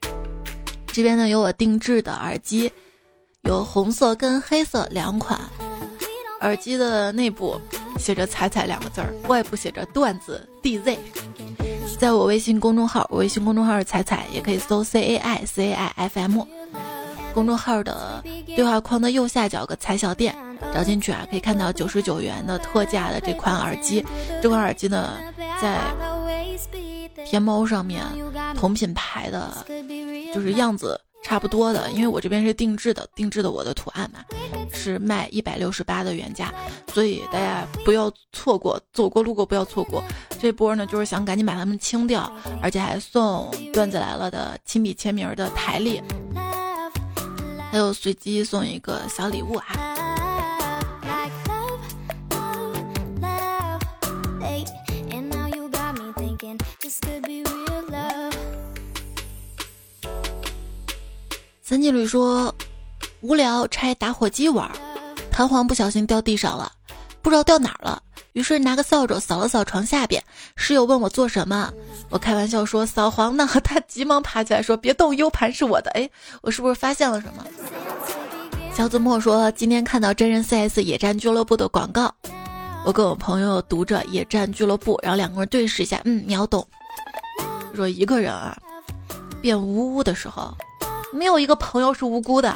[0.92, 2.74] 这边呢有我定制的耳机，
[3.44, 5.40] 有红色跟黑色两款。
[6.42, 7.58] 耳机的内部
[7.98, 10.98] 写着“彩彩”两个字儿，外部写着“段子 DZ”。
[12.04, 16.46] 在我微信公众号，我微信公众号是彩彩，也可以搜 C A I C A I F M。
[17.34, 18.22] 公众号的
[18.58, 20.36] 对话框的右下角个彩小店，
[20.74, 24.06] 找进去啊，可以看到九十九元的特价的这款耳机。
[24.42, 25.18] 这款耳机呢，
[25.62, 25.80] 在。
[27.26, 28.04] 天猫上面
[28.54, 29.66] 同品牌的，
[30.36, 34.20] 就是样子差不多的，因为我这边是定制的，定制的我的图案嘛，
[34.72, 36.54] 是卖一百六十八的原价，
[36.94, 40.04] 所以大家不要错过，走过路过不要错过
[40.40, 42.32] 这波呢，就是想赶紧把它们清掉，
[42.62, 46.02] 而且还送段子来了的亲笔签名的台历，
[47.72, 50.13] 还有随机送一个小礼物啊。
[61.74, 62.54] 三金女说
[63.22, 64.70] ：“无聊拆打火机玩，
[65.32, 66.72] 弹簧不小心掉地上了，
[67.24, 68.00] 不知道掉哪儿了。
[68.34, 70.24] 于是拿个扫帚扫了扫床下边。
[70.56, 71.74] 室友问我做什么，
[72.12, 73.50] 我开玩笑说扫黄呢。
[73.66, 75.90] 他急忙爬起来说：别动，U 盘是我的。
[75.96, 76.08] 哎，
[76.44, 77.44] 我是不是发现了什么？”
[78.78, 82.14] 小子墨说：“今天看到真人 CS 野战俱乐部的广告，
[82.86, 86.64] 我跟我朋友读着野战俱乐部，然后两个人对视一下，嗯，秒懂。
[87.74, 88.56] 说一个人啊，
[89.42, 90.56] 变呜呜的时候。”
[91.14, 92.56] 没有一个朋友是无辜的。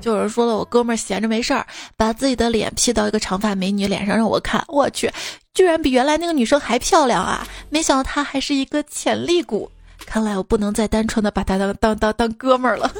[0.00, 5.12] 就有人说了，我哥们儿闲着没事儿，把自己的脸 P 到一个长发美女脸上让我看，我去，
[5.54, 7.46] 居然比原来那个女生还漂亮啊！
[7.68, 9.70] 没想到她还是一个潜力股，
[10.06, 12.90] 看来我不能再单纯的把她当当当当哥们儿了。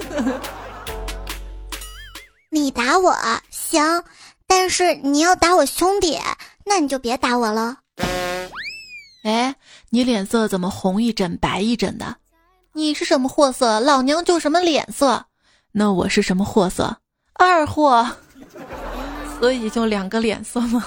[2.51, 3.17] 你打我
[3.51, 4.03] 行，
[4.47, 6.19] 但是你要打我兄弟，
[6.65, 7.77] 那你就别打我了。
[9.23, 9.55] 哎，
[9.91, 12.17] 你脸色怎么红一阵白一阵的？
[12.79, 15.25] 你是什么货色，老娘就什么脸色。
[15.73, 16.99] 那我是什么货色？
[17.35, 18.09] 二货。
[19.41, 20.87] 所以就两个脸色吗？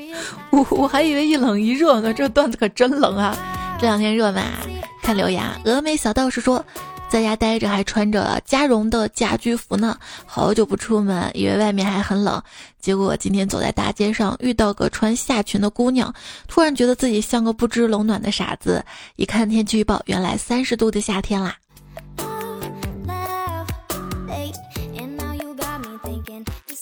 [0.52, 3.34] 我我还以为一冷一热呢，这段子可真冷啊！
[3.80, 4.42] 这两天热吗？
[5.02, 6.62] 看留言，峨眉小道士说。
[7.10, 12.40] 在家待着还穿着加绒的家居服呢，好久不出门，以为外面还很冷，
[12.80, 16.14] 结果今天走在大街上遇到个穿夏裙的姑娘，
[16.46, 18.84] 突然觉得自己像个不知冷暖的傻子。
[19.16, 21.56] 一看天气预报，原来三十度的夏天啦。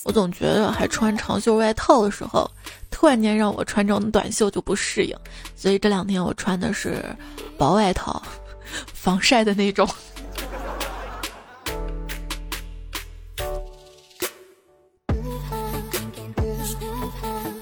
[0.03, 2.47] 我总觉得还穿长袖外套的时候，
[2.91, 5.17] 突然间让我穿这种短袖就不适应，
[5.55, 7.03] 所以这两天我穿的是
[7.57, 8.21] 薄外套，
[8.93, 9.89] 防晒的那种。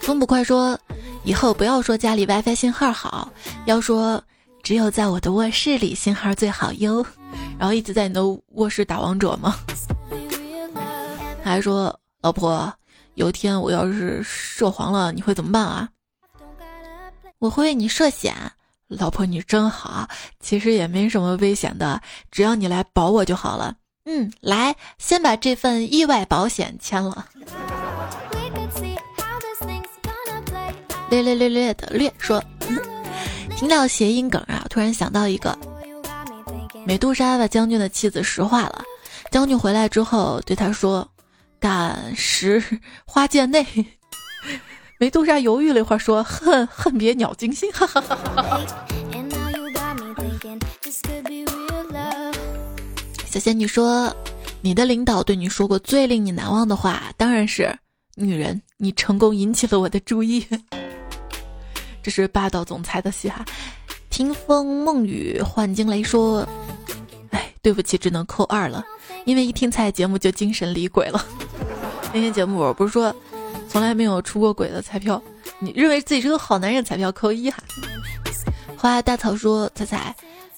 [0.08, 0.80] 风不快说，
[1.26, 3.30] 以后不要说家里 WiFi 信号好，
[3.66, 4.24] 要说
[4.64, 7.06] 只有在我的卧室里信号最好哟。
[7.60, 8.22] 然后一直在你的
[8.54, 9.58] 卧室打王者吗？
[11.44, 12.74] 还说，老婆，
[13.16, 15.90] 有一天我要是涉黄了，你会怎么办啊？
[17.40, 18.34] 我会为你涉险。
[18.88, 20.08] 老婆你真好，
[20.40, 23.76] 其实也没什么危险的，只要你来保我就好了。
[24.06, 27.26] 嗯，来，先把这份意外保险签了。
[31.10, 32.44] 略略略略的略说，
[33.56, 35.58] 听到谐音梗啊，突然想到一个，
[36.86, 38.84] 美杜莎把将军的妻子石化了，
[39.32, 41.10] 将军回来之后对他说
[41.60, 42.62] ：“敢石
[43.06, 43.66] 花剑内。
[45.00, 48.62] ”美杜莎犹豫了一会儿说：“恨恨别鸟惊心。”哈哈哈哈
[53.26, 54.16] 小仙女说
[54.62, 57.78] ：“你的领导对你说过最令你难忘的话，当然是
[58.16, 60.46] 女人，你成功引起了我的注意。”
[62.08, 63.44] 这是霸道总裁的戏哈，
[64.10, 66.48] 听风梦雨幻惊雷说
[67.32, 68.82] ：“哎，对不起，只能扣二了，
[69.26, 71.26] 因为一听彩节目就精神离鬼了。
[72.14, 73.14] 那天节目我不是说
[73.68, 75.22] 从来没有出过轨的彩票，
[75.60, 77.62] 你认为自己是个好男人，彩票扣一哈。”
[78.78, 80.16] 花大草说：“彩彩，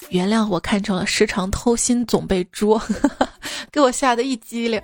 [0.09, 2.79] 原谅我看成了时常偷心总被捉，
[3.73, 4.79] 给我吓得一激灵。”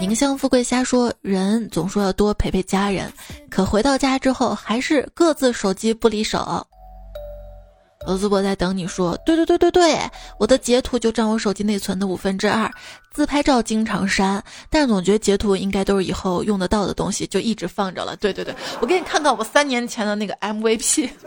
[0.00, 3.12] 宁乡富贵瞎说，人总说要多陪陪家人，
[3.50, 6.64] 可回到家之后还是各自手机不离手。
[8.06, 9.98] 罗子博在等你说，对对对对对，
[10.38, 12.70] 我的截图就占我手机内存的五分之二，
[13.10, 18.16] 自拍照经常删，但总觉得截图应该都是以后用得到的东西，就一直放着了。
[18.16, 21.10] 对对对，我给你看看我三年前的那个 MVP。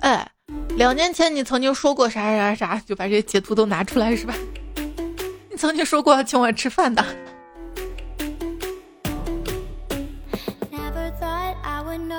[0.00, 0.30] 哎。
[0.76, 4.34] 两年前你曾经说过啥啥啥，就把这些截图都拿出来是吧？
[5.50, 7.04] 你曾经说过要请我吃饭的。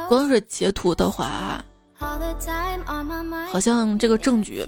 [0.08, 1.64] 光是截图的话，
[3.50, 4.68] 好像这个证据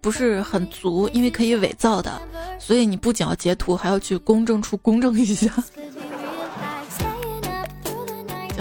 [0.00, 2.20] 不是很足，因为可以伪造的，
[2.58, 5.52] 所以你不仅要截图，还要去公证处公证一下。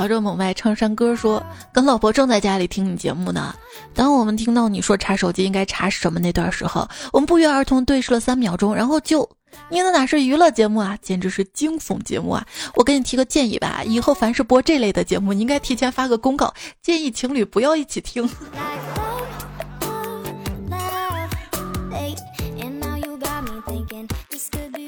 [0.01, 3.53] 摇着猛外唱山歌说：“跟老婆正在家里听你节目呢。
[3.93, 9.29] 当我们听到你说查手机应该查什么那段时候，我们不约而同对视了三秒钟，然后就……
[9.69, 12.43] 你那哪是娱乐节目啊，简直是惊悚节目啊！
[12.73, 18.27] 我给你提个建议吧，以后凡是播这类的节目，你应该提前发个公告，建议情侣不要一起听。”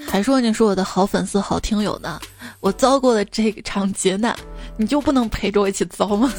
[0.09, 2.19] 还说你是我的好粉丝、好听友呢。
[2.59, 4.33] 我遭过了这场劫难，
[4.77, 6.31] 你就不能陪着我一起遭吗？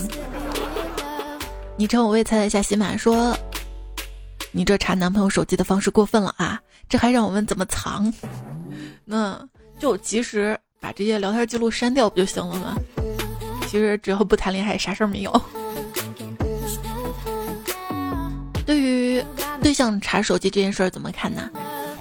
[1.76, 3.36] 你称我未猜猜下喜马说，
[4.52, 6.60] 你这查男朋友手机的方式过分了啊！
[6.88, 8.12] 这还让我们怎么藏？
[9.04, 9.40] 那
[9.78, 12.76] 就及时把这些聊天记录删掉不就行了吗？
[13.66, 15.42] 其实只要不谈恋爱，啥事儿没有。
[18.64, 19.22] 对于
[19.60, 21.50] 对象查手机这件事儿怎么看呢？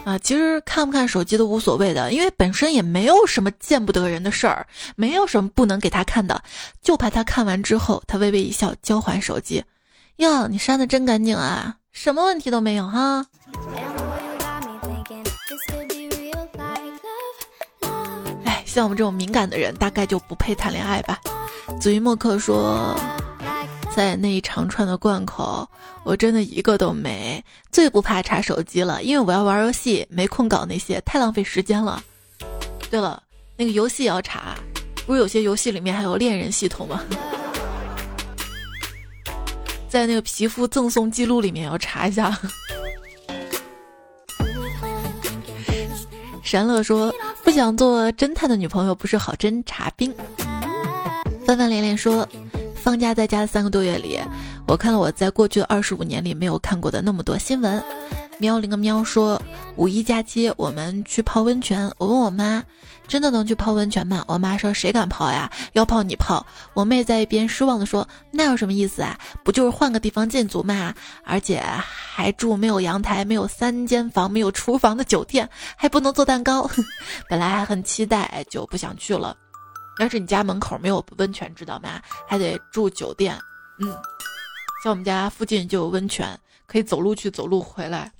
[0.05, 6.43] 啊，其实看不看手机都无所谓的，因为本身也没有什么见不得人的事儿，没有什么不能给他看的，
[6.81, 9.63] 就怕他看完之后，他微微一笑，交还手机。
[10.17, 13.25] 哟，你删的真干净啊，什么问题都没有哈。
[18.43, 21.17] 哎，像我们这种敏感的人，大概就不配谈恋爱吧。
[21.79, 22.93] 子鱼墨客说。
[23.95, 25.67] 在那一长串的贯口，
[26.03, 27.43] 我真的一个都没。
[27.71, 32.03] 最不怕查手机了，因为我要玩游戏，没空搞那些，太浪费时间了。
[32.89, 33.21] 对了，
[33.55, 34.55] 那个游戏也要查，
[35.05, 37.01] 不是有些游戏里面还有恋人系统吗？
[39.87, 42.35] 在那个皮肤赠送记录里面要查一下。
[46.41, 47.13] 山乐说
[47.43, 50.11] ：“不想做侦探的女朋友不是好侦察兵。
[51.45, 52.27] 范范连连说，
[52.83, 54.19] 放假在家的三个多月里，
[54.67, 57.81] 我看了我在过去的二十五年里没有看过的那么多新闻。
[58.39, 59.41] 喵了个喵说，
[59.77, 61.89] 五一假期我们去泡温泉。
[61.97, 62.61] 我问我妈，
[63.07, 64.25] 真的能去泡温泉吗？
[64.27, 65.49] 我妈说，谁敢泡呀？
[65.71, 66.45] 要泡你泡。
[66.73, 69.17] 我妹在一边失望的说，那有什么意思啊？
[69.45, 70.93] 不就是换个地方进足嘛？
[71.23, 76.69] 而且还住没有阳台、没有三间房、没有厨房的酒店，还不能做蛋糕。
[77.29, 79.37] 本来还很期待，就不想去了。
[79.99, 82.01] 要是你家门口没有温泉，知道吗？
[82.27, 83.37] 还得住酒店。
[83.79, 83.87] 嗯，
[84.83, 86.39] 像我们家附近就有温泉。
[86.65, 88.11] 可以走路去，走路回来。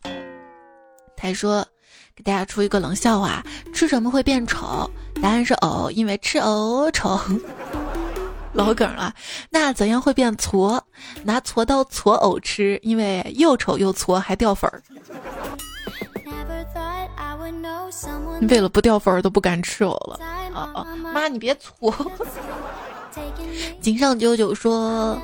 [1.16, 1.66] 他还说
[2.14, 3.42] ：“给大家出一个冷笑话，
[3.74, 4.88] 吃什么会变丑？
[5.20, 7.20] 答案是藕，因为吃藕丑。
[8.54, 9.12] 老梗了。
[9.50, 10.80] 那怎样会变矬？
[11.24, 14.84] 拿锉刀矬藕吃，因为又丑又矬，还掉粉儿。
[18.50, 20.20] 为了不掉粉儿，都不敢吃藕了。
[20.54, 20.86] 啊啊！
[21.14, 21.94] 妈，你别搓。
[23.82, 25.20] 井上九九说。”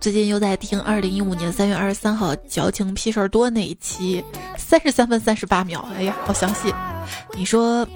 [0.00, 4.24] 最近又在听二零一五年三月二十三号矫情屁事儿多那一期，
[4.58, 6.74] 三十三分三十八秒，哎呀，好详细。
[7.36, 7.86] 你说，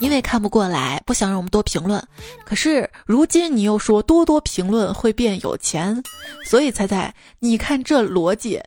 [0.00, 2.02] 因为看不过来，不想让我们多评论，
[2.46, 6.02] 可是如今你又说多多评论会变有钱，
[6.46, 8.58] 所以猜猜，你看这逻辑，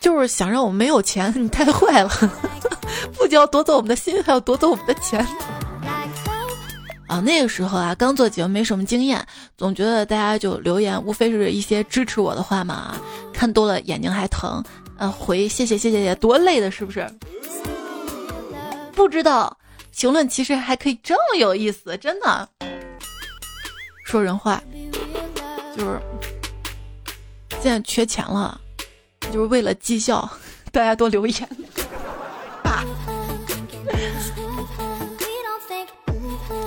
[0.00, 2.10] 就是想让我们没有钱，你太坏了，
[3.16, 5.24] 不仅要夺走我们的心，还要夺走我们的钱。
[7.06, 9.24] 啊，那个时候啊，刚做节目没什么经验，
[9.58, 12.96] 总觉得大家就留言，无非是一些支持我的话嘛。
[13.32, 14.62] 看多了眼睛还疼，
[14.96, 17.06] 呃，回谢谢谢谢谢，多累的，是不是？
[18.94, 19.54] 不知道
[19.96, 22.48] 评论其实还可以这么有意思，真的。
[24.04, 24.62] 说人话，
[25.76, 26.00] 就是
[27.60, 28.60] 现在缺钱了，
[29.30, 30.28] 就是为了绩效，
[30.70, 31.48] 大家多留言。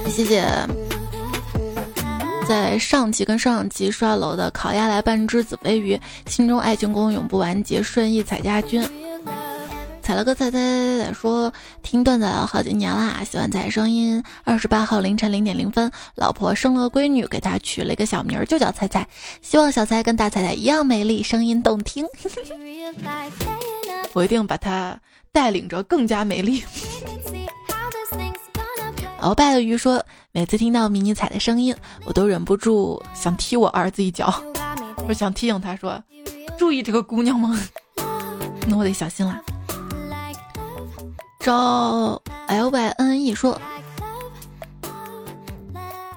[0.07, 0.45] 谢谢，
[2.47, 8.87] 在上期跟上上期刷楼的烤鸭来半只紫飞鱼，心中爱情宫永不完结，顺义彩家军，
[10.03, 14.21] 踩了个彩彩彩彩说听段子好几年啦，喜欢彩声音。
[14.43, 19.07] 二十八号凌晨零点零分，老婆生了个闺女，给她取了一个小名儿，就叫彩彩，
[19.41, 22.05] 希望小彩跟大彩彩一样美丽，声音动听。
[24.11, 24.99] 我一定把她
[25.31, 26.61] 带领着更加美丽。
[29.21, 31.73] 鳌拜的鱼说：“每次听到迷你彩的声音，
[32.03, 34.43] 我都忍不住想踢我儿子一脚。
[35.07, 36.03] 我想提醒他说，
[36.57, 37.57] 注意这个姑娘吗？
[38.67, 39.41] 那我得小心了。”
[41.43, 43.59] 招 L Y N E 说：“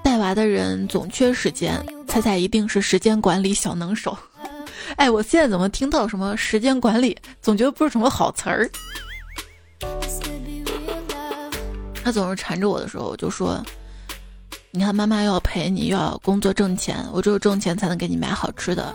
[0.01, 4.17] 带娃的人总缺时间，猜猜一定是时间管理小能手。
[4.95, 8.71] 哎，我现在怎么听到什么时间管理，总觉得不是什么好词儿。”
[12.05, 13.61] 他总是缠着我的时候，我就说
[14.71, 18.95] ：“你看，妈妈又要陪你，又要工作挣钱，我只有挣钱才能给你买好吃的。”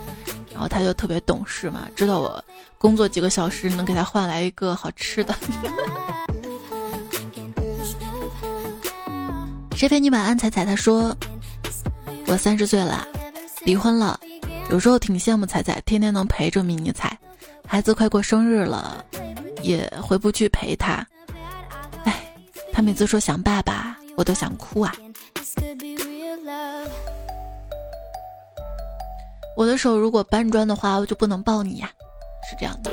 [0.51, 2.43] 然后他就特别懂事嘛，知道我
[2.77, 5.33] 工作几个小时能给他换来一个好吃的。
[9.75, 10.37] 谁陪你晚安？
[10.37, 11.15] 彩彩他说
[12.27, 13.07] ：“我三十岁了，
[13.63, 14.19] 离婚了，
[14.69, 17.17] 有时候挺羡慕彩彩，天天能陪着迷你彩。
[17.65, 19.03] 孩子快过生日了，
[19.63, 21.05] 也回不去陪他。”
[22.73, 24.95] 他每次说想爸爸，我都想哭啊！
[29.55, 31.89] 我的手如果搬砖的话，我就不能抱你呀，
[32.49, 32.91] 是这样的。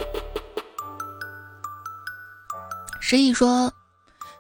[3.00, 3.72] 十一说，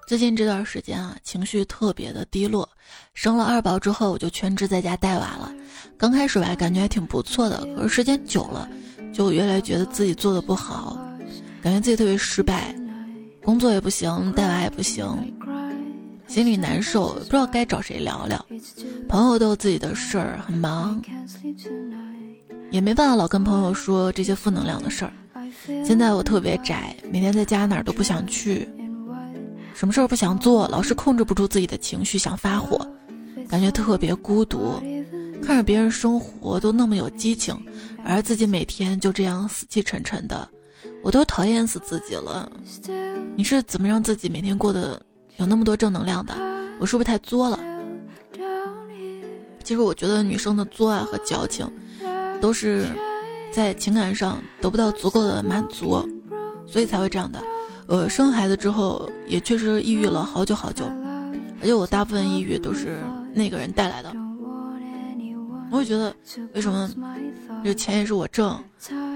[0.06, 2.68] 最近这段时间啊，情绪特别的低落。
[3.14, 5.52] 生了二宝之后，我就全职在家带娃了。
[5.96, 8.68] 刚开始吧，感觉还挺不错的，可是时间久了，
[9.12, 10.98] 就越来越觉得自己做的不好，
[11.62, 12.74] 感觉自己特别失败。
[13.42, 15.06] 工作也不行，带娃也不行，
[16.28, 18.46] 心里难受，不知道该找谁聊聊。
[19.08, 21.02] 朋友都有自己的事儿，很忙，
[22.70, 25.12] 也没办法老跟朋友说这些负能量的事儿。
[25.84, 28.68] 现在我特别宅，每天在家哪儿都不想去，
[29.74, 32.86] 什么事儿不想做，老是控制不住自己的情绪，想发火，
[33.48, 34.74] 感觉特别孤独。
[35.40, 37.56] 看着别人生活都那么有激情，
[38.04, 40.46] 而自己每天就这样死气沉沉的。
[41.02, 42.50] 我都讨厌死自己了，
[43.36, 45.00] 你是怎么让自己每天过得
[45.38, 46.34] 有那么多正能量的？
[46.80, 47.58] 我是不是太作了？
[49.62, 51.70] 其实我觉得女生的作啊和矫情，
[52.40, 52.86] 都是
[53.52, 56.04] 在情感上得不到足够的满足，
[56.66, 57.40] 所以才会这样的。
[57.86, 60.84] 呃，生孩子之后也确实抑郁了好久好久，
[61.60, 62.98] 而且我大部分抑郁都是
[63.32, 64.12] 那个人带来的。
[65.70, 66.12] 我会觉得，
[66.52, 66.90] 为什么
[67.62, 68.58] 这钱也是我挣，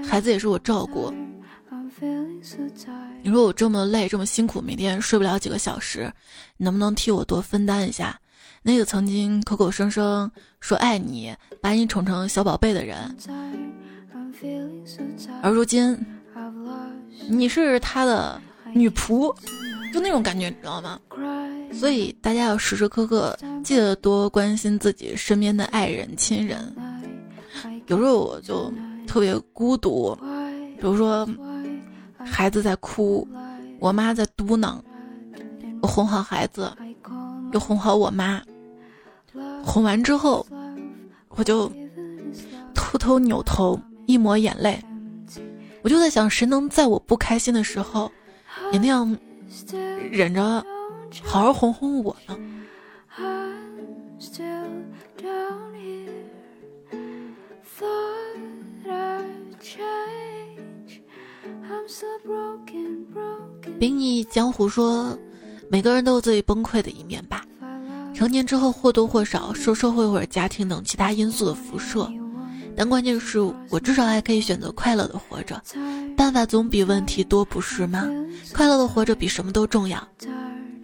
[0.07, 1.13] 孩子也是我照顾？
[3.25, 6.11] 你说我这么累，这么辛苦，每天睡不了几个小时，
[6.57, 8.19] 你能不能替我多分担一下？
[8.61, 13.15] 那个曾经口口声声说爱你，把你宠成小宝贝的人，
[15.41, 15.97] 而如今
[17.29, 18.41] 你是他的
[18.73, 19.33] 女仆，
[19.93, 20.99] 就那种感觉，你知道吗？
[21.71, 26.75] 所以大家要时时刻刻记得多关心自己身边的爱人、亲人。
[27.87, 28.69] 有时候我就
[29.07, 30.13] 特别孤独，
[30.77, 31.25] 比如说。
[32.25, 33.27] 孩子在哭，
[33.79, 34.79] 我妈在嘟囔，
[35.81, 36.71] 我哄好孩子，
[37.51, 38.41] 又哄好我妈。
[39.63, 40.45] 哄完之后，
[41.29, 41.71] 我就
[42.73, 44.83] 偷偷扭头一抹眼泪。
[45.81, 48.11] 我就在想，谁能在我不开心的时候，
[48.71, 49.17] 也那样
[50.11, 50.65] 忍着，
[51.23, 52.37] 好好哄哄我呢？
[63.79, 65.17] 冰你江湖说，
[65.69, 67.45] 每个人都有自己崩溃的一面吧。
[68.13, 72.07] 成年之后或多或少受社会或者家庭等其他因素的辐射，
[72.75, 73.39] 但关键是
[73.69, 75.61] 我至少还可以选择快乐的活着。
[76.15, 78.07] 办法总比问题多，不是吗？
[78.53, 80.07] 快乐的活着比什么都重要。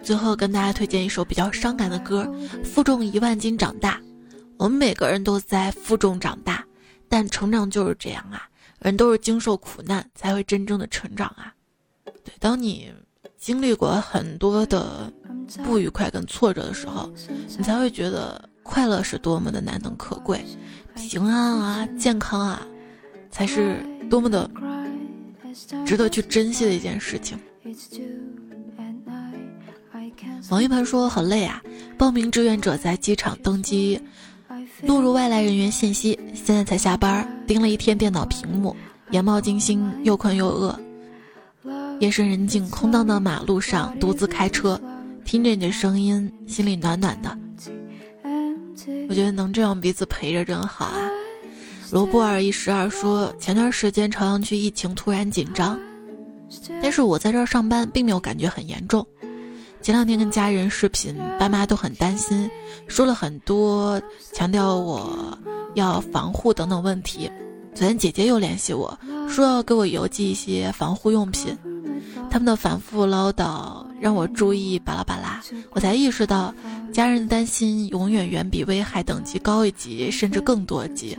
[0.02, 2.24] 最后跟大家推荐一首比较伤感的歌，
[2.66, 3.98] 《负重一万斤长大》。
[4.58, 6.66] 我们每个人都在负重长大，
[7.08, 8.49] 但成长就是这样啊。
[8.80, 11.54] 人都是经受苦难才会真正的成长啊！
[12.24, 12.92] 对，当你
[13.38, 15.12] 经历过很多的
[15.64, 17.12] 不愉快跟挫折的时候，
[17.58, 20.46] 你才会觉得快乐是多么的难能可贵，
[20.96, 22.66] 平安啊、健康啊，
[23.30, 24.50] 才是多么的
[25.86, 27.38] 值得去珍惜的一件事情。
[30.50, 31.62] 王一盘说很累啊，
[31.98, 34.02] 报名志愿者在机场登机。
[34.82, 38.76] 录入外来人员信息，现在才下班，盯了一天电脑屏幕，
[39.12, 40.80] 眼冒金星，又困又饿。
[42.00, 44.80] 夜深人静，空荡荡马路上，独自开车，
[45.26, 47.38] 听着你的声音，心里暖暖的。
[49.10, 51.10] 我觉得能这样彼此陪着真好啊。
[51.92, 55.78] 罗布尔一十二说，前段时间朝阳区疫情突然紧张，
[56.82, 59.06] 但是我在这上班，并没有感觉很严重。
[59.82, 62.50] 前两天跟家人视频，爸妈都很担心，
[62.88, 64.02] 说了很多，
[64.34, 65.38] 强调我
[65.74, 67.32] 要防护等等问题。
[67.74, 68.98] 昨天姐姐又联系我
[69.30, 71.58] 说要给我邮寄一些防护用品，
[72.30, 76.54] 他们的反复唠叨让我注意巴拉巴拉，我才意识到
[76.92, 81.18] 家人担心永远远比危害等级高一级，甚至更多级。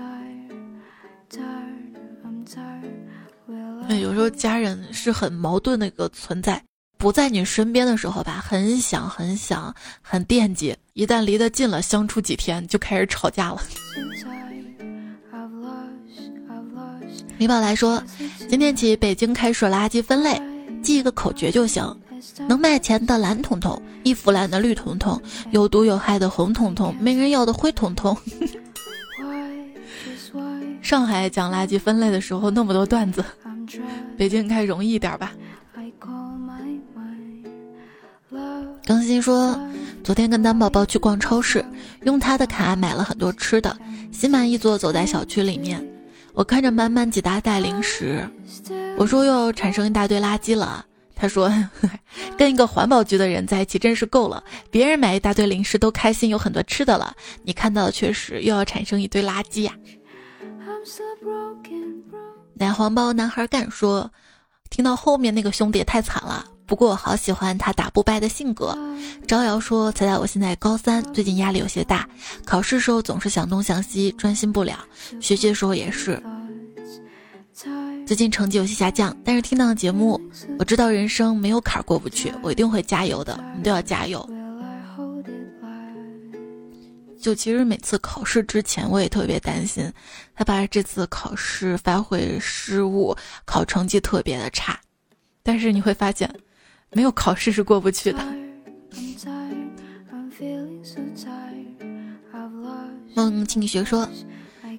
[3.89, 6.63] 有时候家人是很矛盾的一个存在。
[7.01, 13.63] 不在你身边的时候吧，很想很想很惦记；一旦离得近了，相处几天就开始吵架了。
[17.39, 18.03] 米宝来说，
[18.51, 20.39] 今天起北京开始垃圾分类，
[20.83, 21.99] 记一个口诀就行：
[22.47, 25.19] 能卖钱的蓝彤彤，易腐烂的绿彤彤，
[25.53, 28.15] 有毒有害的红彤彤，没人要的灰彤彤。
[30.83, 33.25] 上海讲垃圾分类的时候那么多段子，
[34.19, 35.33] 北京应该容易一点吧。
[38.91, 39.57] 更新说，
[40.03, 41.65] 昨天跟丹宝宝去逛超市，
[42.03, 43.79] 用他的卡买了很多吃的，
[44.11, 45.81] 心满意足走在小区里面。
[46.33, 48.29] 我看着满满几大袋零食，
[48.97, 50.85] 我说又要产生一大堆垃圾了。
[51.15, 51.49] 他说，
[52.37, 57.15] 跟一个环保局的人在一起真是够了，别人买一大堆零食都开心，有很多吃的了，
[57.45, 59.73] 你看到的却是又要产生一堆垃圾呀。
[62.55, 64.11] 奶黄包男孩干说，
[64.69, 66.45] 听到后面那个兄弟也太惨了。
[66.71, 68.79] 不过我好喜欢他打不败的性格。
[69.27, 72.09] 招摇说：“猜猜我现在高三，最近压力有些大，
[72.45, 74.79] 考试时候总是想东想西，专心不了。
[75.21, 76.23] 学习的时候也是。
[78.07, 80.21] 最近成绩有些下降，但是听到节目，
[80.61, 83.37] 我知道人生没有坎儿过不去，我一定会加油的。
[83.57, 84.25] 你都要加油。
[87.21, 89.93] 就其实每次考试之前，我也特别担心，
[90.33, 93.13] 害怕这次考试发挥失误，
[93.45, 94.79] 考成绩特别的差。
[95.43, 96.33] 但是你会发现。”
[96.93, 98.19] 没有考试是过不去的。
[103.15, 104.09] 孟庆学说：“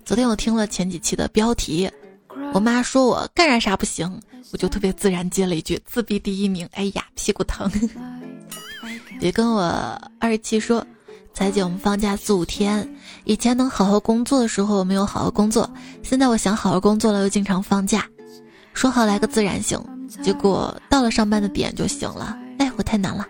[0.04, 1.90] 昨天我听了前几期的标题，
[2.54, 4.20] 我妈说我干啥啥不行，
[4.52, 6.68] 我就特别自然接了一句自闭第一名。
[6.74, 7.70] 哎呀，屁股疼。
[9.20, 9.62] 别跟我
[10.20, 10.86] 二十七说，
[11.34, 12.96] 彩姐，我们放假四五天，
[13.26, 15.70] 以前能好好工作的时候没有好好工作，
[16.02, 18.08] 现在我想好好工作了，又经常放假。
[18.74, 19.80] 说好来个自然醒。”
[20.22, 23.26] 结果到了上班的点就醒了，哎，我太难了。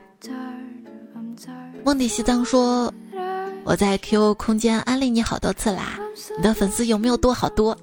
[1.84, 2.92] 梦里西藏说
[3.64, 6.00] ：“我在 QQ 空间安利你好多次啦，
[6.38, 7.78] 你的粉丝有没有多好多？”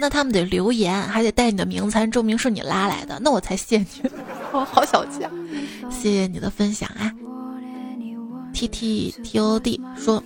[0.00, 3.86] 那他们得留言，还得带你的名才证明是你拉来的，那我才谢你。
[4.50, 5.30] 我好小气啊！
[5.90, 7.12] 谢谢你的分享啊。
[8.52, 10.20] T T T O D 说，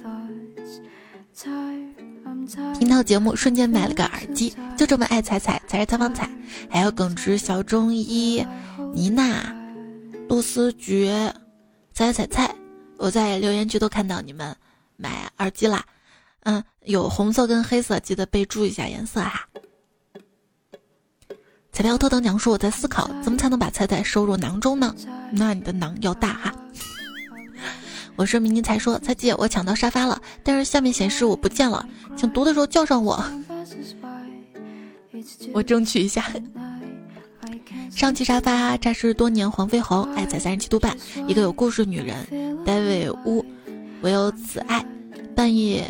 [2.79, 6.29] 听到节目瞬间买了个耳机，就这么爱彩彩才是采访彩，
[6.69, 8.45] 还有耿直小中医
[8.93, 9.55] 妮娜、
[10.29, 11.11] 露丝菊、
[11.93, 12.55] 彩彩彩，
[12.97, 14.55] 我在留言区都看到你们
[14.97, 15.85] 买耳机啦。
[16.45, 19.49] 嗯，有红色跟黑色，记得备注一下颜色哈。
[21.73, 24.95] 彩票特等奖说我在思考，怎么才能把彩彩收入囊中呢？
[25.33, 26.55] 那你的囊要大哈。
[28.17, 31.87] 我是明妮才说，彩姐我抢到沙发了，但是下面显示我不见了，
[32.17, 33.23] 请读的时候叫上我，
[35.53, 36.25] 我争取一下。
[37.91, 40.97] 上期沙发扎实多年黄飞鸿，爱在三十七度半，
[41.27, 43.45] 一个有故事女人，戴维乌，
[44.03, 44.85] 唯有此爱，
[45.35, 45.85] 半夜。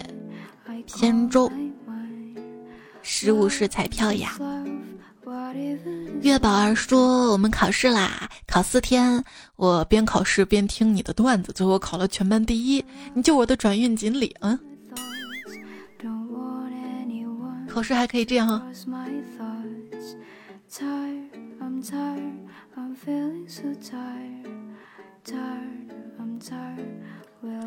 [0.87, 1.51] 偏舟，
[3.01, 4.37] 十五是彩票呀。
[6.25, 9.23] 月宝儿说我们考试啦，考四天，
[9.57, 14.35] 我边考试边听你的段子，最后考了全班第一，你就我的转运锦鲤。
[14.41, 14.59] 嗯，
[17.69, 18.59] 考试还可以这样。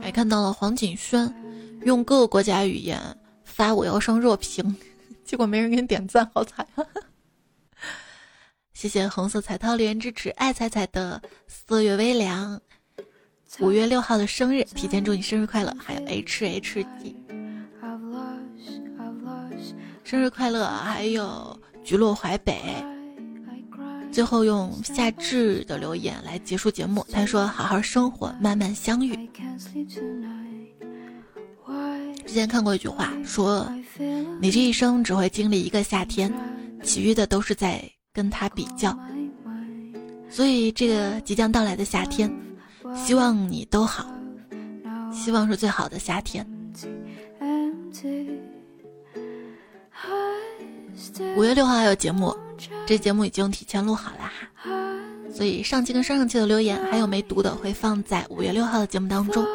[0.01, 1.31] 还看到了黄景轩。
[1.83, 2.99] 用各个国家语言
[3.43, 4.75] 发我要上热评，
[5.23, 6.83] 结果没人给你点赞，好惨啊！
[8.77, 12.61] 谢谢红色彩涛留言支持，爱彩彩的四月微凉，
[13.59, 15.75] 五月六号的生日，提前祝你生日快乐！
[15.79, 17.15] 还有 H H D，
[20.03, 20.67] 生日快乐！
[20.67, 22.55] 还有菊落淮北，
[24.11, 29.17] 最后用夏至的留言来结束节目，他说：“好好生活，慢慢相遇。”
[32.27, 33.67] 之前看过一句话，说
[34.39, 36.31] 你这一生只会经历一个夏天，
[36.83, 37.83] 其余的都是在
[38.17, 38.97] 跟他比较。
[40.27, 42.27] 所以这个即将到来的夏天，
[42.95, 44.11] 希望你都好，
[45.13, 46.43] 希望是最好的夏天。
[51.35, 52.35] 五月六号还有节目，
[52.87, 54.71] 这节目已经提前录好了哈，
[55.31, 59.45] 所以上期跟上上期的留言还有没读的，会放在五月六号的节目当中。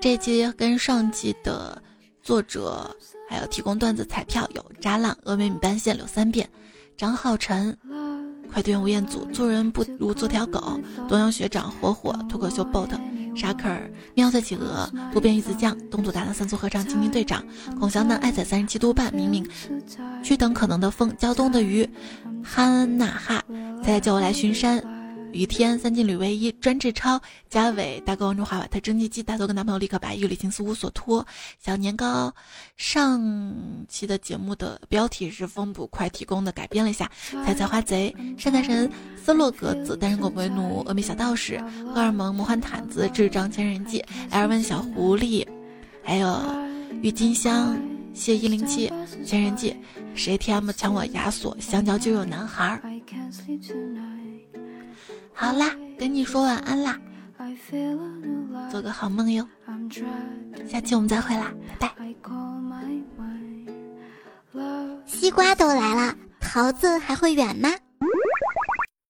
[0.00, 1.80] 这期跟上期的
[2.22, 2.96] 作者
[3.28, 6.48] 还有提供段子彩票有扎浪、峨眉米半线、柳三变、
[6.96, 7.76] 张浩辰、
[8.52, 12.90] 快对吴彦祖、做人不如做条狗、东阳学长、火火、脱口秀 bot、
[13.34, 17.44] 沙克儿、喵色企鹅、不变鱼子酱、东土大的三组合唱、精灵队长、
[17.78, 19.46] 孔祥南、爱在三十七度半、明明、
[20.22, 21.88] 去等可能的风、胶东的鱼、
[22.42, 23.42] 哈娜哈、
[23.82, 24.91] 再叫我来巡山。
[25.32, 31.26] 雨天三金吕唯一专治超嘉伟大哥王中华瓦特蒸汽机大头跟男朋友立刻把玉里情丝无所托。
[31.58, 32.34] 小年糕
[32.76, 33.20] 上
[33.88, 37.10] 期的节目的标题是风捕快提供的改编了一下
[37.44, 41.58] 采采花贼善财神斯洛格子单身狗不为奴峨眉小道士
[41.94, 45.46] 荷尔蒙魔幻毯子智障千人记艾尔文小狐狸
[46.04, 46.42] 还有
[47.00, 47.74] 郁金香
[48.12, 48.92] 谢一零七
[49.24, 49.74] 千人记
[50.14, 52.78] 谁 TM 抢我亚索香蕉就有男孩。
[55.34, 56.98] 好啦，跟你说晚安啦，
[58.70, 59.46] 做个好梦哟。
[60.68, 62.14] 下期我们再会啦，拜拜。
[65.06, 67.70] 西瓜都来了，桃子还会远吗？